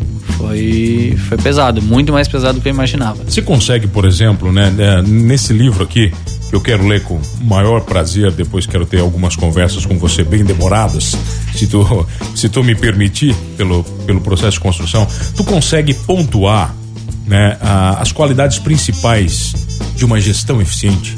foi, 0.44 1.16
foi 1.28 1.38
pesado, 1.38 1.80
muito 1.80 2.12
mais 2.12 2.28
pesado 2.28 2.58
do 2.58 2.62
que 2.62 2.68
eu 2.68 2.72
imaginava. 2.72 3.24
Você 3.24 3.40
consegue, 3.40 3.86
por 3.86 4.04
exemplo, 4.04 4.52
né, 4.52 4.70
né, 4.70 5.02
nesse 5.02 5.52
livro 5.52 5.82
aqui, 5.82 6.12
que 6.48 6.54
eu 6.54 6.60
quero 6.60 6.86
ler 6.86 7.02
com 7.02 7.20
maior 7.40 7.80
prazer, 7.80 8.30
depois 8.32 8.66
quero 8.66 8.84
ter 8.84 9.00
algumas 9.00 9.34
conversas 9.36 9.86
com 9.86 9.98
você 9.98 10.22
bem 10.22 10.44
demoradas, 10.44 11.16
se 11.54 11.66
tu, 11.66 12.06
se 12.34 12.48
tu 12.48 12.62
me 12.62 12.74
permitir, 12.74 13.34
pelo, 13.56 13.84
pelo 14.06 14.20
processo 14.20 14.52
de 14.52 14.60
construção, 14.60 15.06
tu 15.36 15.44
consegue 15.44 15.94
pontuar 15.94 16.74
né, 17.26 17.56
a, 17.60 18.02
as 18.02 18.12
qualidades 18.12 18.58
principais 18.58 19.54
de 19.96 20.04
uma 20.04 20.20
gestão 20.20 20.60
eficiente? 20.60 21.16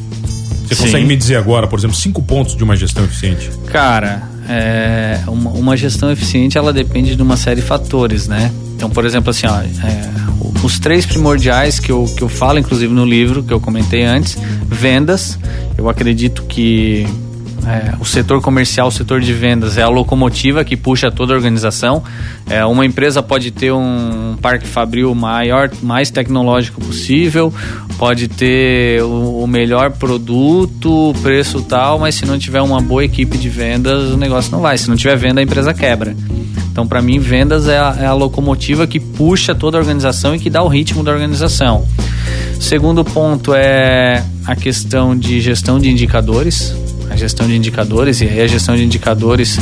Você 0.66 0.74
Sim. 0.74 0.82
consegue 0.84 1.04
me 1.06 1.16
dizer 1.16 1.36
agora, 1.36 1.66
por 1.66 1.78
exemplo, 1.78 1.96
cinco 1.96 2.22
pontos 2.22 2.56
de 2.56 2.64
uma 2.64 2.76
gestão 2.76 3.04
eficiente? 3.04 3.50
Cara, 3.66 4.22
é, 4.48 5.20
uma, 5.26 5.50
uma, 5.50 5.76
gestão 5.76 6.10
eficiente 6.10 6.58
ela 6.58 6.72
depende 6.72 7.14
de 7.14 7.22
uma 7.22 7.36
série 7.36 7.60
de 7.60 7.66
fatores, 7.66 8.26
né? 8.26 8.52
Então, 8.74 8.90
por 8.90 9.04
exemplo, 9.04 9.30
assim, 9.30 9.46
ó, 9.46 9.60
é, 9.60 10.10
os 10.62 10.78
três 10.78 11.06
primordiais 11.06 11.78
que 11.78 11.90
eu, 11.90 12.04
que 12.16 12.22
eu 12.22 12.28
falo, 12.28 12.58
inclusive 12.58 12.92
no 12.92 13.04
livro 13.04 13.42
que 13.42 13.52
eu 13.52 13.60
comentei 13.60 14.04
antes, 14.04 14.36
vendas. 14.68 15.38
Eu 15.78 15.88
acredito 15.88 16.42
que 16.44 17.06
é, 17.66 17.94
o 17.98 18.04
setor 18.04 18.40
comercial, 18.40 18.86
o 18.86 18.92
setor 18.92 19.20
de 19.20 19.32
vendas 19.32 19.76
é 19.76 19.82
a 19.82 19.88
locomotiva 19.88 20.64
que 20.64 20.76
puxa 20.76 21.10
toda 21.10 21.32
a 21.34 21.36
organização. 21.36 22.02
É, 22.48 22.64
uma 22.64 22.86
empresa 22.86 23.20
pode 23.20 23.50
ter 23.50 23.72
um 23.72 24.36
parque 24.40 24.68
fabril 24.68 25.12
maior, 25.16 25.68
mais 25.82 26.08
tecnológico 26.08 26.80
possível, 26.80 27.52
pode 27.98 28.28
ter 28.28 29.02
o, 29.02 29.42
o 29.42 29.46
melhor 29.48 29.90
produto, 29.90 31.12
preço 31.22 31.60
tal, 31.62 31.98
mas 31.98 32.14
se 32.14 32.24
não 32.24 32.38
tiver 32.38 32.62
uma 32.62 32.80
boa 32.80 33.04
equipe 33.04 33.36
de 33.36 33.48
vendas, 33.48 34.12
o 34.12 34.16
negócio 34.16 34.52
não 34.52 34.60
vai. 34.60 34.78
Se 34.78 34.88
não 34.88 34.94
tiver 34.94 35.16
venda, 35.16 35.40
a 35.40 35.42
empresa 35.42 35.74
quebra. 35.74 36.16
Então, 36.70 36.86
para 36.86 37.02
mim, 37.02 37.18
vendas 37.18 37.66
é 37.66 37.78
a, 37.78 37.96
é 38.02 38.06
a, 38.06 38.12
locomotiva 38.12 38.86
que 38.86 39.00
puxa 39.00 39.54
toda 39.56 39.76
a 39.76 39.80
organização 39.80 40.36
e 40.36 40.38
que 40.38 40.50
dá 40.50 40.62
o 40.62 40.68
ritmo 40.68 41.02
da 41.02 41.10
organização. 41.10 41.84
Segundo 42.60 43.04
ponto 43.04 43.52
é 43.54 44.22
a 44.46 44.54
questão 44.54 45.16
de 45.16 45.40
gestão 45.40 45.80
de 45.80 45.90
indicadores 45.90 46.85
a 47.10 47.16
gestão 47.16 47.46
de 47.46 47.56
indicadores, 47.56 48.20
e 48.20 48.24
aí 48.24 48.40
a 48.40 48.46
gestão 48.46 48.76
de 48.76 48.84
indicadores, 48.84 49.58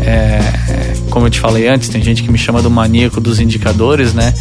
é, 0.00 0.40
como 1.10 1.26
eu 1.26 1.30
te 1.30 1.40
falei 1.40 1.68
antes, 1.68 1.88
tem 1.88 2.02
gente 2.02 2.22
que 2.22 2.30
me 2.30 2.38
chama 2.38 2.62
do 2.62 2.70
maníaco 2.70 3.20
dos 3.20 3.40
indicadores, 3.40 4.14
né? 4.14 4.34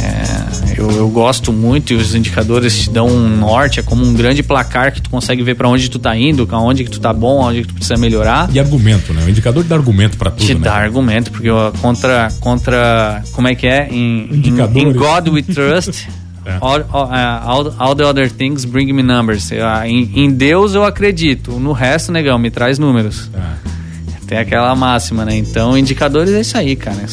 É, 0.00 0.80
eu, 0.80 0.90
eu, 0.92 1.08
gosto 1.08 1.52
muito 1.52 1.92
e 1.92 1.96
os 1.96 2.14
indicadores 2.14 2.82
te 2.82 2.90
dão 2.90 3.08
um 3.08 3.36
norte, 3.36 3.80
é 3.80 3.82
como 3.82 4.04
um 4.04 4.14
grande 4.14 4.42
placar 4.42 4.92
que 4.92 5.02
tu 5.02 5.10
consegue 5.10 5.42
ver 5.42 5.56
para 5.56 5.68
onde 5.68 5.88
tu 5.88 5.98
tá 5.98 6.16
indo, 6.16 6.46
aonde 6.52 6.84
que 6.84 6.90
tu 6.90 7.00
tá 7.00 7.12
bom, 7.12 7.42
aonde 7.42 7.62
que 7.62 7.68
tu 7.68 7.74
precisa 7.74 7.96
melhorar. 7.96 8.48
E 8.52 8.60
argumento, 8.60 9.12
né? 9.12 9.24
O 9.24 9.28
indicador 9.28 9.64
dá 9.64 9.74
argumento 9.74 10.16
para 10.16 10.30
tudo, 10.30 10.46
Te 10.46 10.54
né? 10.54 10.60
dá 10.60 10.74
argumento, 10.74 11.32
porque 11.32 11.48
contra, 11.80 12.28
contra, 12.40 13.22
como 13.32 13.48
é 13.48 13.54
que 13.54 13.66
é? 13.66 13.88
Em, 13.90 14.28
in 14.44 14.92
God 14.92 15.28
we 15.28 15.42
trust... 15.42 16.06
É. 16.48 16.56
All, 16.62 16.82
all, 16.90 17.74
all, 17.78 17.94
the 17.94 18.04
other 18.04 18.30
things 18.30 18.64
bring 18.64 18.90
me 18.94 19.02
numbers. 19.02 19.50
Uh, 19.50 19.84
em, 19.84 20.10
em, 20.24 20.30
Deus 20.30 20.74
eu 20.74 20.82
acredito. 20.82 21.52
No 21.60 21.72
resto, 21.72 22.10
negão, 22.10 22.38
me 22.38 22.50
traz 22.50 22.78
números. 22.78 23.28
É. 23.34 23.68
Tem 24.26 24.38
aquela 24.38 24.74
máxima, 24.74 25.26
né? 25.26 25.36
Então, 25.36 25.76
indicadores 25.76 26.32
é 26.32 26.40
isso 26.40 26.56
aí, 26.56 26.74
cara. 26.74 27.04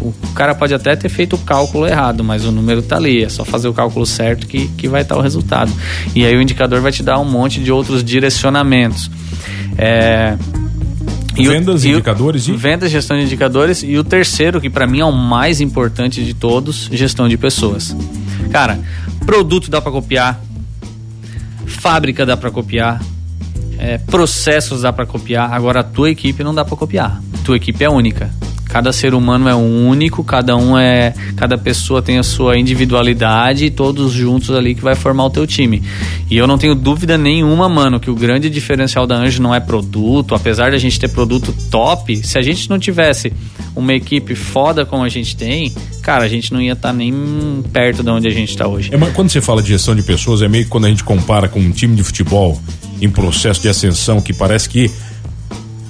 O 0.00 0.14
cara 0.34 0.54
pode 0.54 0.72
até 0.72 0.96
ter 0.96 1.10
feito 1.10 1.36
o 1.36 1.38
cálculo 1.38 1.86
errado, 1.86 2.24
mas 2.24 2.46
o 2.46 2.52
número 2.52 2.82
tá 2.82 2.96
ali. 2.96 3.22
É 3.22 3.28
só 3.28 3.44
fazer 3.44 3.68
o 3.68 3.74
cálculo 3.74 4.06
certo 4.06 4.46
que, 4.46 4.68
que 4.68 4.88
vai 4.88 5.02
estar 5.02 5.16
o 5.16 5.20
resultado. 5.20 5.70
E 6.14 6.24
aí 6.24 6.34
o 6.34 6.40
indicador 6.40 6.80
vai 6.80 6.92
te 6.92 7.02
dar 7.02 7.18
um 7.18 7.24
monte 7.24 7.60
de 7.60 7.70
outros 7.70 8.02
direcionamentos. 8.02 9.10
É, 9.78 10.36
vendas, 11.34 11.84
o, 11.84 11.88
indicadores 11.88 12.48
e... 12.48 12.52
Vendas, 12.52 12.90
gestão 12.90 13.18
de 13.18 13.24
indicadores. 13.24 13.82
E 13.82 13.96
o 13.96 14.04
terceiro, 14.04 14.60
que 14.60 14.68
para 14.68 14.86
mim 14.86 15.00
é 15.00 15.04
o 15.04 15.12
mais 15.12 15.60
importante 15.60 16.22
de 16.22 16.34
todos, 16.34 16.88
gestão 16.92 17.28
de 17.28 17.38
pessoas. 17.38 17.96
Cara, 18.52 18.78
produto 19.24 19.70
dá 19.70 19.80
para 19.80 19.90
copiar, 19.90 20.38
fábrica 21.66 22.26
dá 22.26 22.36
para 22.36 22.50
copiar, 22.50 23.00
é, 23.78 23.96
processos 23.96 24.82
dá 24.82 24.92
para 24.92 25.06
copiar. 25.06 25.50
Agora 25.50 25.80
a 25.80 25.82
tua 25.82 26.10
equipe 26.10 26.44
não 26.44 26.54
dá 26.54 26.62
para 26.62 26.76
copiar. 26.76 27.18
Tua 27.46 27.56
equipe 27.56 27.82
é 27.82 27.88
única. 27.88 28.30
Cada 28.72 28.90
ser 28.90 29.12
humano 29.12 29.50
é 29.50 29.54
único, 29.54 30.24
cada 30.24 30.56
um 30.56 30.78
é, 30.78 31.12
cada 31.36 31.58
pessoa 31.58 32.00
tem 32.00 32.18
a 32.18 32.22
sua 32.22 32.58
individualidade 32.58 33.66
e 33.66 33.70
todos 33.70 34.10
juntos 34.14 34.48
ali 34.48 34.74
que 34.74 34.80
vai 34.80 34.94
formar 34.94 35.26
o 35.26 35.30
teu 35.30 35.46
time. 35.46 35.82
E 36.30 36.38
eu 36.38 36.46
não 36.46 36.56
tenho 36.56 36.74
dúvida 36.74 37.18
nenhuma, 37.18 37.68
mano, 37.68 38.00
que 38.00 38.10
o 38.10 38.14
grande 38.14 38.48
diferencial 38.48 39.06
da 39.06 39.14
Anjo 39.14 39.42
não 39.42 39.54
é 39.54 39.60
produto, 39.60 40.34
apesar 40.34 40.70
de 40.70 40.76
a 40.76 40.78
gente 40.78 40.98
ter 40.98 41.08
produto 41.08 41.54
top, 41.70 42.16
se 42.26 42.38
a 42.38 42.40
gente 42.40 42.70
não 42.70 42.78
tivesse 42.78 43.30
uma 43.76 43.92
equipe 43.92 44.34
foda 44.34 44.86
como 44.86 45.04
a 45.04 45.08
gente 45.10 45.36
tem, 45.36 45.70
cara, 46.00 46.24
a 46.24 46.28
gente 46.28 46.50
não 46.50 46.62
ia 46.62 46.72
estar 46.72 46.88
tá 46.88 46.94
nem 46.94 47.62
perto 47.74 48.02
de 48.02 48.08
onde 48.08 48.26
a 48.26 48.30
gente 48.30 48.52
está 48.52 48.66
hoje. 48.66 48.90
É, 48.90 48.98
quando 49.10 49.28
você 49.28 49.42
fala 49.42 49.62
de 49.62 49.68
gestão 49.68 49.94
de 49.94 50.02
pessoas, 50.02 50.40
é 50.40 50.48
meio 50.48 50.64
que 50.64 50.70
quando 50.70 50.86
a 50.86 50.88
gente 50.88 51.04
compara 51.04 51.46
com 51.46 51.60
um 51.60 51.72
time 51.72 51.94
de 51.94 52.02
futebol 52.02 52.58
em 53.02 53.10
processo 53.10 53.60
de 53.60 53.68
ascensão 53.68 54.18
que 54.18 54.32
parece 54.32 54.66
que 54.66 54.90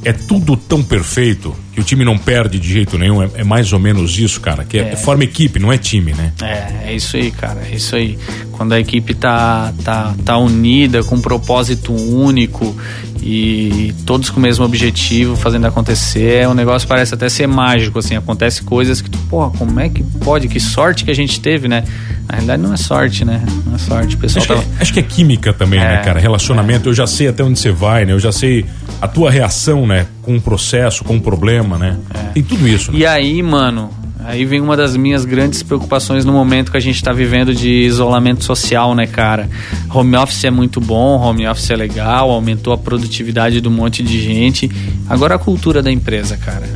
é 0.05 0.12
tudo 0.12 0.57
tão 0.57 0.83
perfeito 0.83 1.55
que 1.73 1.81
o 1.81 1.83
time 1.83 2.05
não 2.05 2.19
perde 2.19 2.59
de 2.59 2.71
jeito 2.71 2.99
nenhum. 2.99 3.23
É, 3.23 3.31
é 3.37 3.45
mais 3.45 3.73
ou 3.73 3.79
menos 3.79 4.19
isso, 4.19 4.41
cara. 4.41 4.64
Que 4.64 4.79
é, 4.79 4.91
é. 4.91 4.97
forma 4.97 5.25
equipe, 5.25 5.58
não 5.58 5.73
é 5.73 5.78
time, 5.78 6.13
né? 6.13 6.32
É, 6.43 6.91
é 6.91 6.95
isso 6.95 7.17
aí, 7.17 7.30
cara. 7.30 7.63
É 7.71 7.75
isso 7.75 7.97
aí. 7.97 8.19
Quando 8.52 8.73
a 8.73 8.80
equipe 8.80 9.15
tá, 9.15 9.73
tá, 9.82 10.15
tá 10.25 10.39
unida, 10.39 11.02
com 11.02 11.17
um 11.17 11.21
propósito 11.21 11.93
único 11.93 12.76
e 13.23 13.95
todos 14.04 14.28
com 14.28 14.39
o 14.39 14.43
mesmo 14.43 14.65
objetivo, 14.65 15.37
fazendo 15.37 15.67
acontecer, 15.67 16.47
o 16.47 16.54
negócio 16.54 16.87
parece 16.87 17.15
até 17.15 17.28
ser 17.28 17.47
mágico, 17.47 17.99
assim. 17.99 18.17
Acontece 18.17 18.63
coisas 18.63 19.00
que 19.00 19.08
tu, 19.08 19.19
porra, 19.30 19.50
como 19.56 19.80
é 19.80 19.89
que 19.89 20.02
pode? 20.02 20.49
Que 20.49 20.61
sorte 20.61 21.04
que 21.04 21.11
a 21.11 21.15
gente 21.15 21.41
teve, 21.41 21.69
né? 21.69 21.85
Na 22.28 22.35
realidade 22.35 22.63
não 22.63 22.75
é 22.75 22.76
sorte, 22.76 23.25
né? 23.25 23.43
Não 23.65 23.76
é 23.76 23.78
sorte. 23.78 24.17
O 24.17 24.19
pessoal 24.19 24.45
acho, 24.45 24.54
que, 24.54 24.61
é, 24.61 24.82
acho 24.82 24.93
que 24.93 25.00
é 25.00 25.02
química 25.02 25.52
também, 25.52 25.80
né, 25.80 25.95
é, 25.95 25.99
cara? 25.99 26.21
Relacionamento, 26.21 26.89
eu 26.89 26.95
já 26.95 27.06
sei 27.06 27.28
até 27.28 27.43
onde 27.43 27.58
você 27.58 27.71
vai, 27.71 28.04
né? 28.04 28.13
Eu 28.13 28.21
já 28.21 28.32
sei 28.32 28.67
a 29.00 29.08
tua 29.08 29.30
reação, 29.30 29.87
né? 29.87 30.06
Com 30.23 30.37
o 30.37 30.41
processo, 30.41 31.04
com 31.04 31.17
o 31.17 31.21
problema, 31.21 31.76
né? 31.76 31.99
É. 32.15 32.19
Tem 32.35 32.43
tudo 32.43 32.67
isso. 32.67 32.93
Né? 32.93 33.00
E 33.00 33.06
aí, 33.06 33.43
mano, 33.43 33.91
aí 34.25 34.45
vem 34.45 34.61
uma 34.61 34.76
das 34.76 34.97
minhas 34.97 35.25
grandes 35.25 35.63
preocupações 35.63 36.25
no 36.25 36.32
momento 36.32 36.71
que 36.71 36.76
a 36.76 36.80
gente 36.80 36.97
está 36.97 37.13
vivendo 37.13 37.54
de 37.54 37.69
isolamento 37.69 38.45
social, 38.45 38.95
né, 38.95 39.06
cara? 39.06 39.49
Home 39.93 40.17
office 40.17 40.45
é 40.45 40.50
muito 40.50 40.80
bom, 40.80 41.19
home 41.21 41.47
office 41.47 41.71
é 41.71 41.76
legal, 41.76 42.30
aumentou 42.30 42.73
a 42.73 42.78
produtividade 42.78 43.61
de 43.61 43.69
um 43.69 43.73
monte 43.73 44.02
de 44.02 44.21
gente. 44.23 44.71
Agora 45.08 45.35
a 45.35 45.39
cultura 45.39 45.82
da 45.82 45.91
empresa, 45.91 46.37
cara. 46.37 46.69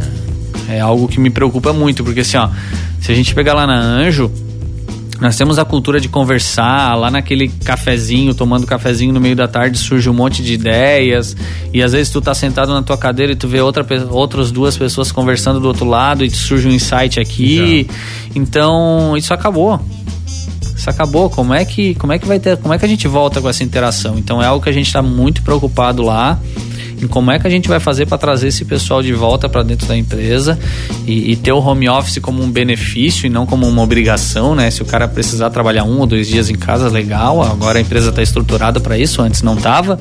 É 0.68 0.80
algo 0.80 1.06
que 1.06 1.20
me 1.20 1.30
preocupa 1.30 1.72
muito, 1.72 2.02
porque 2.02 2.20
assim, 2.20 2.36
ó, 2.36 2.48
se 3.00 3.12
a 3.12 3.14
gente 3.14 3.32
pegar 3.34 3.54
lá 3.54 3.66
na 3.66 3.78
Anjo, 3.78 4.30
nós 5.20 5.36
temos 5.36 5.58
a 5.58 5.64
cultura 5.64 6.00
de 6.00 6.08
conversar, 6.08 6.94
lá 6.94 7.10
naquele 7.10 7.48
cafezinho, 7.48 8.34
tomando 8.34 8.66
cafezinho 8.66 9.12
no 9.12 9.20
meio 9.20 9.34
da 9.34 9.48
tarde, 9.48 9.78
surge 9.78 10.08
um 10.10 10.12
monte 10.12 10.42
de 10.42 10.54
ideias. 10.54 11.36
E 11.72 11.82
às 11.82 11.92
vezes 11.92 12.12
tu 12.12 12.20
tá 12.20 12.34
sentado 12.34 12.72
na 12.72 12.82
tua 12.82 12.98
cadeira 12.98 13.32
e 13.32 13.36
tu 13.36 13.48
vê 13.48 13.60
outra, 13.60 13.86
outras 14.10 14.50
duas 14.50 14.76
pessoas 14.76 15.10
conversando 15.10 15.60
do 15.60 15.68
outro 15.68 15.86
lado 15.86 16.24
e 16.24 16.30
surge 16.30 16.68
um 16.68 16.70
insight 16.70 17.18
aqui. 17.18 17.86
Já. 17.88 17.94
Então, 18.34 19.16
isso 19.16 19.32
acabou. 19.32 19.80
Isso 20.76 20.90
acabou. 20.90 21.30
Como 21.30 21.54
é 21.54 21.64
que, 21.64 21.94
como 21.94 22.12
é 22.12 22.18
que 22.18 22.26
vai 22.26 22.38
ter, 22.38 22.56
como 22.58 22.74
é 22.74 22.78
que 22.78 22.84
a 22.84 22.88
gente 22.88 23.08
volta 23.08 23.40
com 23.40 23.48
essa 23.48 23.64
interação? 23.64 24.18
Então 24.18 24.42
é 24.42 24.46
algo 24.46 24.62
que 24.62 24.68
a 24.68 24.72
gente 24.72 24.86
está 24.86 25.00
muito 25.00 25.42
preocupado 25.42 26.02
lá 26.02 26.38
em 27.00 27.06
como 27.06 27.30
é 27.30 27.38
que 27.38 27.46
a 27.46 27.50
gente 27.50 27.68
vai 27.68 27.80
fazer 27.80 28.06
para 28.06 28.18
trazer 28.18 28.48
esse 28.48 28.64
pessoal 28.64 29.02
de 29.02 29.12
volta 29.12 29.48
para 29.48 29.62
dentro 29.62 29.86
da 29.86 29.96
empresa 29.96 30.58
e, 31.06 31.32
e, 31.32 31.36
ter 31.36 31.52
o 31.52 31.58
home 31.58 31.88
office 31.88 32.18
como 32.18 32.42
um 32.42 32.50
benefício 32.50 33.26
e 33.26 33.30
não 33.30 33.46
como 33.46 33.66
uma 33.66 33.82
obrigação, 33.82 34.54
né? 34.54 34.70
Se 34.70 34.82
o 34.82 34.84
cara 34.84 35.06
precisar 35.06 35.50
trabalhar 35.50 35.84
um 35.84 36.00
ou 36.00 36.06
dois 36.06 36.26
dias 36.28 36.50
em 36.50 36.54
casa, 36.54 36.88
legal. 36.88 37.42
Agora 37.42 37.78
a 37.78 37.80
empresa 37.80 38.10
está 38.10 38.22
estruturada 38.22 38.80
para 38.80 38.98
isso, 38.98 39.22
antes 39.22 39.42
não 39.42 39.54
estava 39.54 39.98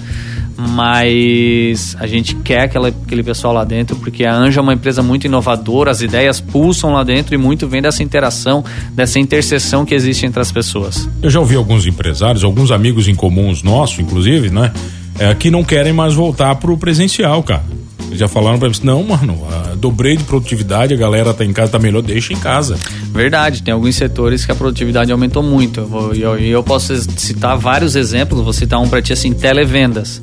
mas 0.58 1.96
a 2.00 2.08
gente 2.08 2.36
quer 2.36 2.62
aquela, 2.62 2.88
aquele 2.88 3.24
pessoal 3.24 3.54
lá 3.54 3.64
dentro 3.64 3.96
porque 3.98 4.24
a 4.24 4.34
Anja 4.34 4.60
é 4.60 4.64
uma 4.64 4.74
empresa 4.74 5.04
muito 5.04 5.26
inovadora, 5.26 5.92
as 5.92 6.02
ideias 6.02 6.40
pulsam 6.40 6.94
lá 6.94 7.04
dentro 7.04 7.36
e 7.36 7.38
muito 7.38 7.68
vem 7.68 7.82
dessa 7.82 8.02
interação, 8.02 8.64
dessa 8.92 9.20
interseção 9.20 9.86
que 9.86 9.94
existe 9.94 10.26
entre 10.26 10.40
as 10.40 10.52
pessoas. 10.52 11.10
Eu 11.22 11.30
já 11.30 11.40
ouvi 11.40 11.56
alguns 11.56 11.86
empresários, 11.86 12.44
alguns 12.44 12.72
amigos 12.72 13.08
em 13.08 13.16
comuns 13.16 13.62
nossos, 13.62 14.00
inclusive, 14.00 14.50
né? 14.50 14.72
É, 15.20 15.34
que 15.36 15.50
não 15.50 15.64
querem 15.64 15.94
mais 15.94 16.14
voltar 16.14 16.56
pro 16.56 16.78
presencial, 16.78 17.42
cara. 17.44 17.64
Já 18.12 18.28
falaram 18.28 18.60
pra 18.60 18.70
mim, 18.70 18.76
não, 18.84 19.04
mano, 19.04 19.38
dobrei 19.78 20.16
de 20.16 20.24
produtividade, 20.24 20.94
a 20.94 20.98
galera 20.98 21.34
tá 21.34 21.44
em 21.44 21.52
casa, 21.52 21.72
tá 21.72 21.80
melhor, 21.80 22.02
deixa 22.02 22.34
em 22.34 22.38
casa. 22.38 22.78
Verdade, 23.12 23.62
tem 23.62 23.74
alguns 23.74 23.96
setores 23.96 24.46
que 24.46 24.52
a 24.52 24.56
produtividade 24.56 25.12
aumentou 25.12 25.44
muito. 25.44 25.82
E 26.14 26.22
eu, 26.22 26.38
eu, 26.38 26.40
eu, 26.40 26.64
posso 26.64 26.96
citar 27.18 27.58
vários 27.58 27.96
exemplos, 27.96 28.42
vou 28.42 28.54
citar 28.54 28.80
um 28.80 28.88
pra 28.88 29.02
ti 29.02 29.12
assim, 29.12 29.34
televendas. 29.34 30.22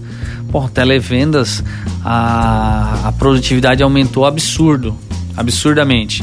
Pô, 0.50 0.68
televendas, 0.68 1.62
a, 2.04 3.08
a 3.08 3.12
produtividade 3.12 3.82
aumentou 3.82 4.24
absurdo, 4.24 4.96
absurdamente. 5.36 6.22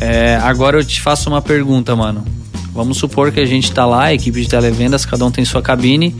É, 0.00 0.36
agora 0.42 0.78
eu 0.78 0.84
te 0.84 1.00
faço 1.00 1.28
uma 1.28 1.40
pergunta, 1.40 1.94
mano. 1.94 2.24
Vamos 2.72 2.96
supor 2.96 3.30
que 3.30 3.38
a 3.38 3.44
gente 3.44 3.64
está 3.64 3.84
lá, 3.84 4.12
equipe 4.14 4.40
de 4.40 4.48
televendas, 4.48 5.04
cada 5.04 5.24
um 5.26 5.30
tem 5.30 5.44
sua 5.44 5.60
cabine, 5.60 6.14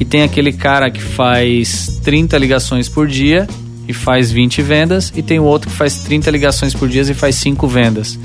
e 0.00 0.04
tem 0.04 0.22
aquele 0.22 0.52
cara 0.52 0.90
que 0.90 1.02
faz 1.02 2.00
30 2.02 2.38
ligações 2.38 2.88
por 2.88 3.06
dia 3.06 3.46
e 3.86 3.92
faz 3.92 4.32
20 4.32 4.62
vendas, 4.62 5.12
e 5.14 5.22
tem 5.22 5.38
o 5.38 5.44
outro 5.44 5.70
que 5.70 5.76
faz 5.76 5.98
30 5.98 6.30
ligações 6.30 6.72
por 6.72 6.88
dia 6.88 7.02
e 7.02 7.14
faz 7.14 7.36
5 7.36 7.66
vendas. 7.68 8.18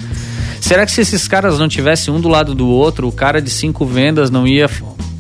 Será 0.62 0.86
que 0.86 0.94
se 0.94 1.02
esses 1.02 1.28
caras 1.28 1.60
não 1.60 1.68
tivessem 1.68 2.14
um 2.14 2.22
do 2.22 2.30
lado 2.30 2.56
do 2.56 2.68
outro, 2.68 3.06
o 3.08 3.12
cara 3.12 3.42
de 3.42 3.50
5 3.50 3.86
vendas 3.86 4.30
não 4.30 4.48
ia 4.48 4.70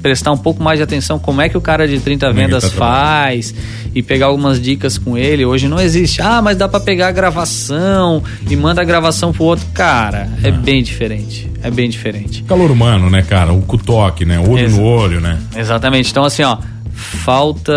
prestar 0.03 0.33
um 0.33 0.37
pouco 0.37 0.61
mais 0.61 0.77
de 0.77 0.83
atenção 0.83 1.17
como 1.17 1.41
é 1.41 1.47
que 1.47 1.57
o 1.57 1.61
cara 1.61 1.87
de 1.87 1.97
30 1.97 2.25
é 2.25 2.33
vendas 2.33 2.63
tá 2.63 2.69
faz 2.69 3.55
e 3.95 4.03
pegar 4.03 4.25
algumas 4.25 4.61
dicas 4.61 4.97
com 4.97 5.17
ele. 5.17 5.45
Hoje 5.45 5.69
não 5.69 5.79
existe. 5.79 6.21
Ah, 6.21 6.41
mas 6.41 6.57
dá 6.57 6.67
para 6.67 6.81
pegar 6.81 7.07
a 7.07 7.11
gravação 7.11 8.21
e 8.49 8.55
manda 8.55 8.81
a 8.81 8.83
gravação 8.83 9.31
pro 9.31 9.45
outro. 9.45 9.65
Cara, 9.73 10.29
é 10.43 10.49
ah. 10.49 10.51
bem 10.51 10.83
diferente. 10.83 11.49
É 11.63 11.71
bem 11.71 11.89
diferente. 11.89 12.43
Calor 12.43 12.69
humano, 12.69 13.09
né, 13.09 13.21
cara? 13.21 13.53
O 13.53 13.61
cutoque, 13.61 14.25
né? 14.25 14.37
Olho 14.37 14.59
Ex 14.59 14.73
no 14.73 14.83
olho, 14.83 15.21
né? 15.21 15.39
Exatamente. 15.55 16.11
Então, 16.11 16.25
assim, 16.25 16.43
ó, 16.43 16.57
falta 16.93 17.73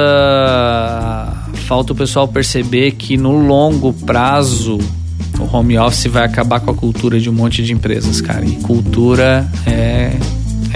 falta 1.66 1.92
o 1.92 1.96
pessoal 1.96 2.26
perceber 2.26 2.92
que 2.92 3.16
no 3.16 3.38
longo 3.46 3.92
prazo 3.92 4.78
o 5.38 5.56
home 5.56 5.78
office 5.78 6.06
vai 6.06 6.24
acabar 6.24 6.60
com 6.60 6.70
a 6.70 6.74
cultura 6.74 7.20
de 7.20 7.30
um 7.30 7.32
monte 7.32 7.62
de 7.62 7.72
empresas, 7.72 8.20
cara. 8.20 8.44
E 8.44 8.56
cultura 8.56 9.48
é 9.64 10.10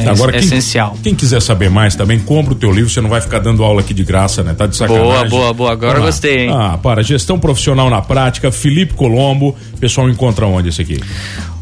É 0.04 0.10
Agora, 0.10 0.32
quem, 0.32 0.40
essencial. 0.40 0.96
Quem 1.02 1.14
quiser 1.14 1.40
saber 1.40 1.70
mais 1.70 1.94
também, 1.94 2.18
compra 2.18 2.52
o 2.52 2.56
teu 2.56 2.70
livro, 2.70 2.90
você 2.90 3.00
não 3.00 3.08
vai 3.08 3.20
ficar 3.20 3.38
dando 3.38 3.64
aula 3.64 3.80
aqui 3.80 3.94
de 3.94 4.04
graça, 4.04 4.42
né? 4.42 4.54
Tá 4.54 4.66
de 4.66 4.76
sacanagem. 4.76 5.06
Boa, 5.06 5.28
boa, 5.28 5.52
boa. 5.52 5.72
Agora 5.72 5.98
lá. 5.98 6.06
gostei, 6.06 6.46
hein? 6.46 6.50
Ah, 6.52 6.78
para. 6.78 7.02
Gestão 7.02 7.38
profissional 7.38 7.90
na 7.90 8.02
prática, 8.02 8.52
Felipe 8.52 8.94
Colombo. 8.94 9.56
Pessoal 9.78 10.08
encontra 10.08 10.46
onde 10.46 10.68
esse 10.68 10.82
aqui? 10.82 11.00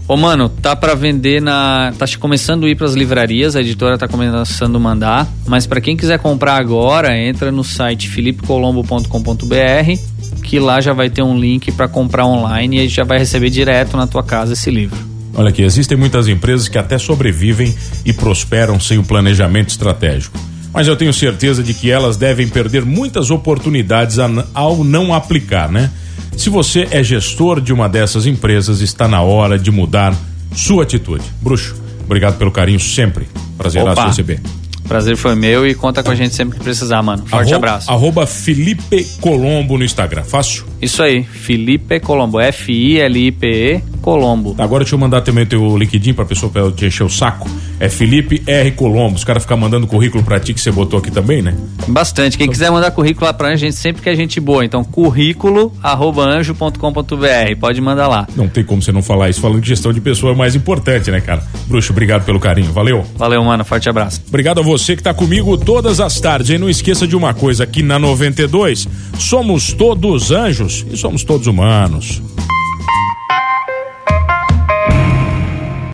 Ô, 0.09 0.17
mano, 0.17 0.49
tá 0.49 0.75
para 0.75 0.95
vender 0.95 1.43
na. 1.43 1.93
Tá 1.99 2.07
começando 2.19 2.65
a 2.65 2.71
ir 2.71 2.75
pras 2.75 2.95
livrarias, 2.95 3.55
a 3.55 3.61
editora 3.61 3.99
tá 3.99 4.09
começando 4.09 4.77
a 4.77 4.79
mandar. 4.79 5.29
Mas 5.47 5.67
para 5.67 5.83
quem 5.83 5.99
quiser 5.99 6.19
comprar 6.19 6.57
agora, 6.57 7.15
entra 7.15 7.53
no 7.53 7.63
site 7.63 8.09
filipecolombo.com.br, 8.09 10.43
que 10.43 10.59
lá 10.59 10.81
já 10.81 10.95
vai 10.95 11.11
ter 11.11 11.23
um 11.23 11.39
link 11.39 11.71
para 11.73 11.89
comprar 11.89 12.25
online 12.25 12.87
e 12.87 12.89
já 12.89 13.05
vai 13.05 13.19
receber 13.19 13.51
direto 13.51 13.99
na 13.99 14.07
tua 14.07 14.23
casa 14.23 14.55
esse 14.55 14.71
livro. 14.71 15.08
Olha 15.39 15.51
aqui, 15.51 15.63
existem 15.63 15.97
muitas 15.97 16.27
empresas 16.27 16.69
que 16.69 16.77
até 16.77 16.99
sobrevivem 16.99 17.73
e 18.05 18.13
prosperam 18.13 18.79
sem 18.81 18.99
o 18.99 19.05
planejamento 19.05 19.69
estratégico. 19.71 20.37
Mas 20.75 20.89
eu 20.89 20.97
tenho 20.97 21.13
certeza 21.13 21.63
de 21.63 21.73
que 21.73 21.91
elas 21.91 22.17
devem 22.17 22.49
perder 22.49 22.85
muitas 22.85 23.31
oportunidades 23.31 24.19
ao 24.53 24.83
não 24.83 25.15
aplicar, 25.15 25.71
né? 25.71 25.91
Se 26.37 26.51
você 26.51 26.89
é 26.91 27.03
gestor 27.05 27.61
de 27.61 27.73
uma 27.73 27.89
dessas 27.89 28.27
empresas, 28.27 28.81
está 28.81 29.07
na 29.09 29.23
hora 29.23 29.57
de 29.59 29.71
mudar 29.71 30.13
sua 30.55 30.83
atitude. 30.83 31.25
Bruxo, 31.41 31.77
obrigado 32.05 32.37
pelo 32.37 32.51
carinho 32.51 32.81
sempre. 32.81 33.29
Prazer 33.57 33.83
Opa. 33.83 34.07
receber. 34.09 34.41
Prazer 34.89 35.17
foi 35.17 35.35
meu 35.35 35.67
e 35.67 35.75
conta 35.75 36.03
com 36.03 36.11
a 36.11 36.15
gente 36.15 36.35
sempre 36.35 36.57
que 36.59 36.65
precisar, 36.65 37.03
mano. 37.03 37.23
Forte 37.27 37.49
Arro- 37.53 37.57
abraço. 37.57 37.91
Arroba 37.91 38.27
Felipe 38.27 39.05
Colombo 39.21 39.77
no 39.77 39.85
Instagram. 39.85 40.23
Fácil? 40.25 40.65
Isso 40.81 41.03
aí, 41.03 41.23
Felipe 41.25 42.01
Colombo. 42.01 42.41
F-I-L-I-P-E 42.41 43.83
Colombo. 44.01 44.55
Agora 44.59 44.85
deixa 44.85 44.95
eu 44.95 44.99
mandar 44.99 45.21
também 45.21 45.45
o 45.45 45.47
teu 45.47 45.77
LinkedIn 45.77 46.15
pra 46.15 46.25
pessoa 46.25 46.51
pra 46.51 46.71
te 46.71 46.87
encher 46.87 47.05
o 47.05 47.11
saco. 47.11 47.49
É 47.81 47.89
Felipe 47.89 48.43
R. 48.47 48.71
Colombo. 48.73 49.17
Os 49.17 49.25
caras 49.25 49.43
ficam 49.43 49.57
mandando 49.57 49.87
currículo 49.87 50.25
pra 50.25 50.41
ti 50.41 50.55
que 50.55 50.61
você 50.61 50.71
botou 50.71 50.99
aqui 50.99 51.11
também, 51.11 51.43
né? 51.43 51.57
Bastante. 51.87 52.37
Quem 52.37 52.49
quiser 52.49 52.71
mandar 52.71 52.91
currículo 52.91 53.27
lá 53.27 53.33
pra 53.33 53.55
gente, 53.57 53.77
sempre 53.77 54.03
que 54.03 54.09
é 54.09 54.15
gente 54.15 54.41
boa. 54.41 54.65
Então, 54.65 54.83
currículo 54.85 55.73
arroba 55.83 56.25
anjo.com.br. 56.25 57.57
Pode 57.61 57.81
mandar 57.81 58.09
lá. 58.09 58.27
Não 58.37 58.49
tem 58.49 58.65
como 58.65 58.83
você 58.83 58.93
não 58.93 59.03
falar 59.03 59.29
isso. 59.31 59.41
Falando 59.41 59.61
de 59.61 59.69
gestão 59.69 59.93
de 59.93 60.01
pessoa 60.01 60.33
é 60.33 60.37
mais 60.37 60.55
importante, 60.55 61.11
né, 61.11 61.21
cara? 61.21 61.43
Bruxo, 61.67 61.93
obrigado 61.93 62.25
pelo 62.25 62.41
carinho. 62.41 62.73
Valeu. 62.73 63.05
Valeu, 63.17 63.43
mano. 63.45 63.65
Forte 63.65 63.89
abraço. 63.89 64.23
Obrigado 64.29 64.61
a 64.61 64.63
você 64.63 64.97
que 64.97 65.03
tá 65.03 65.15
comigo 65.15 65.57
todas 65.57 66.01
as 66.01 66.21
tardes. 66.21 66.51
E 66.51 66.59
não 66.59 66.69
esqueça 66.69 67.07
de 67.07 67.17
uma 67.17 67.35
coisa: 67.35 67.65
aqui 67.65 67.83
na 67.83 67.99
92, 67.99 68.89
somos 69.19 69.73
todos 69.73 70.31
anjos 70.31 70.85
e 70.91 70.97
somos 70.97 71.25
todos 71.25 71.47
humanos. 71.47 72.23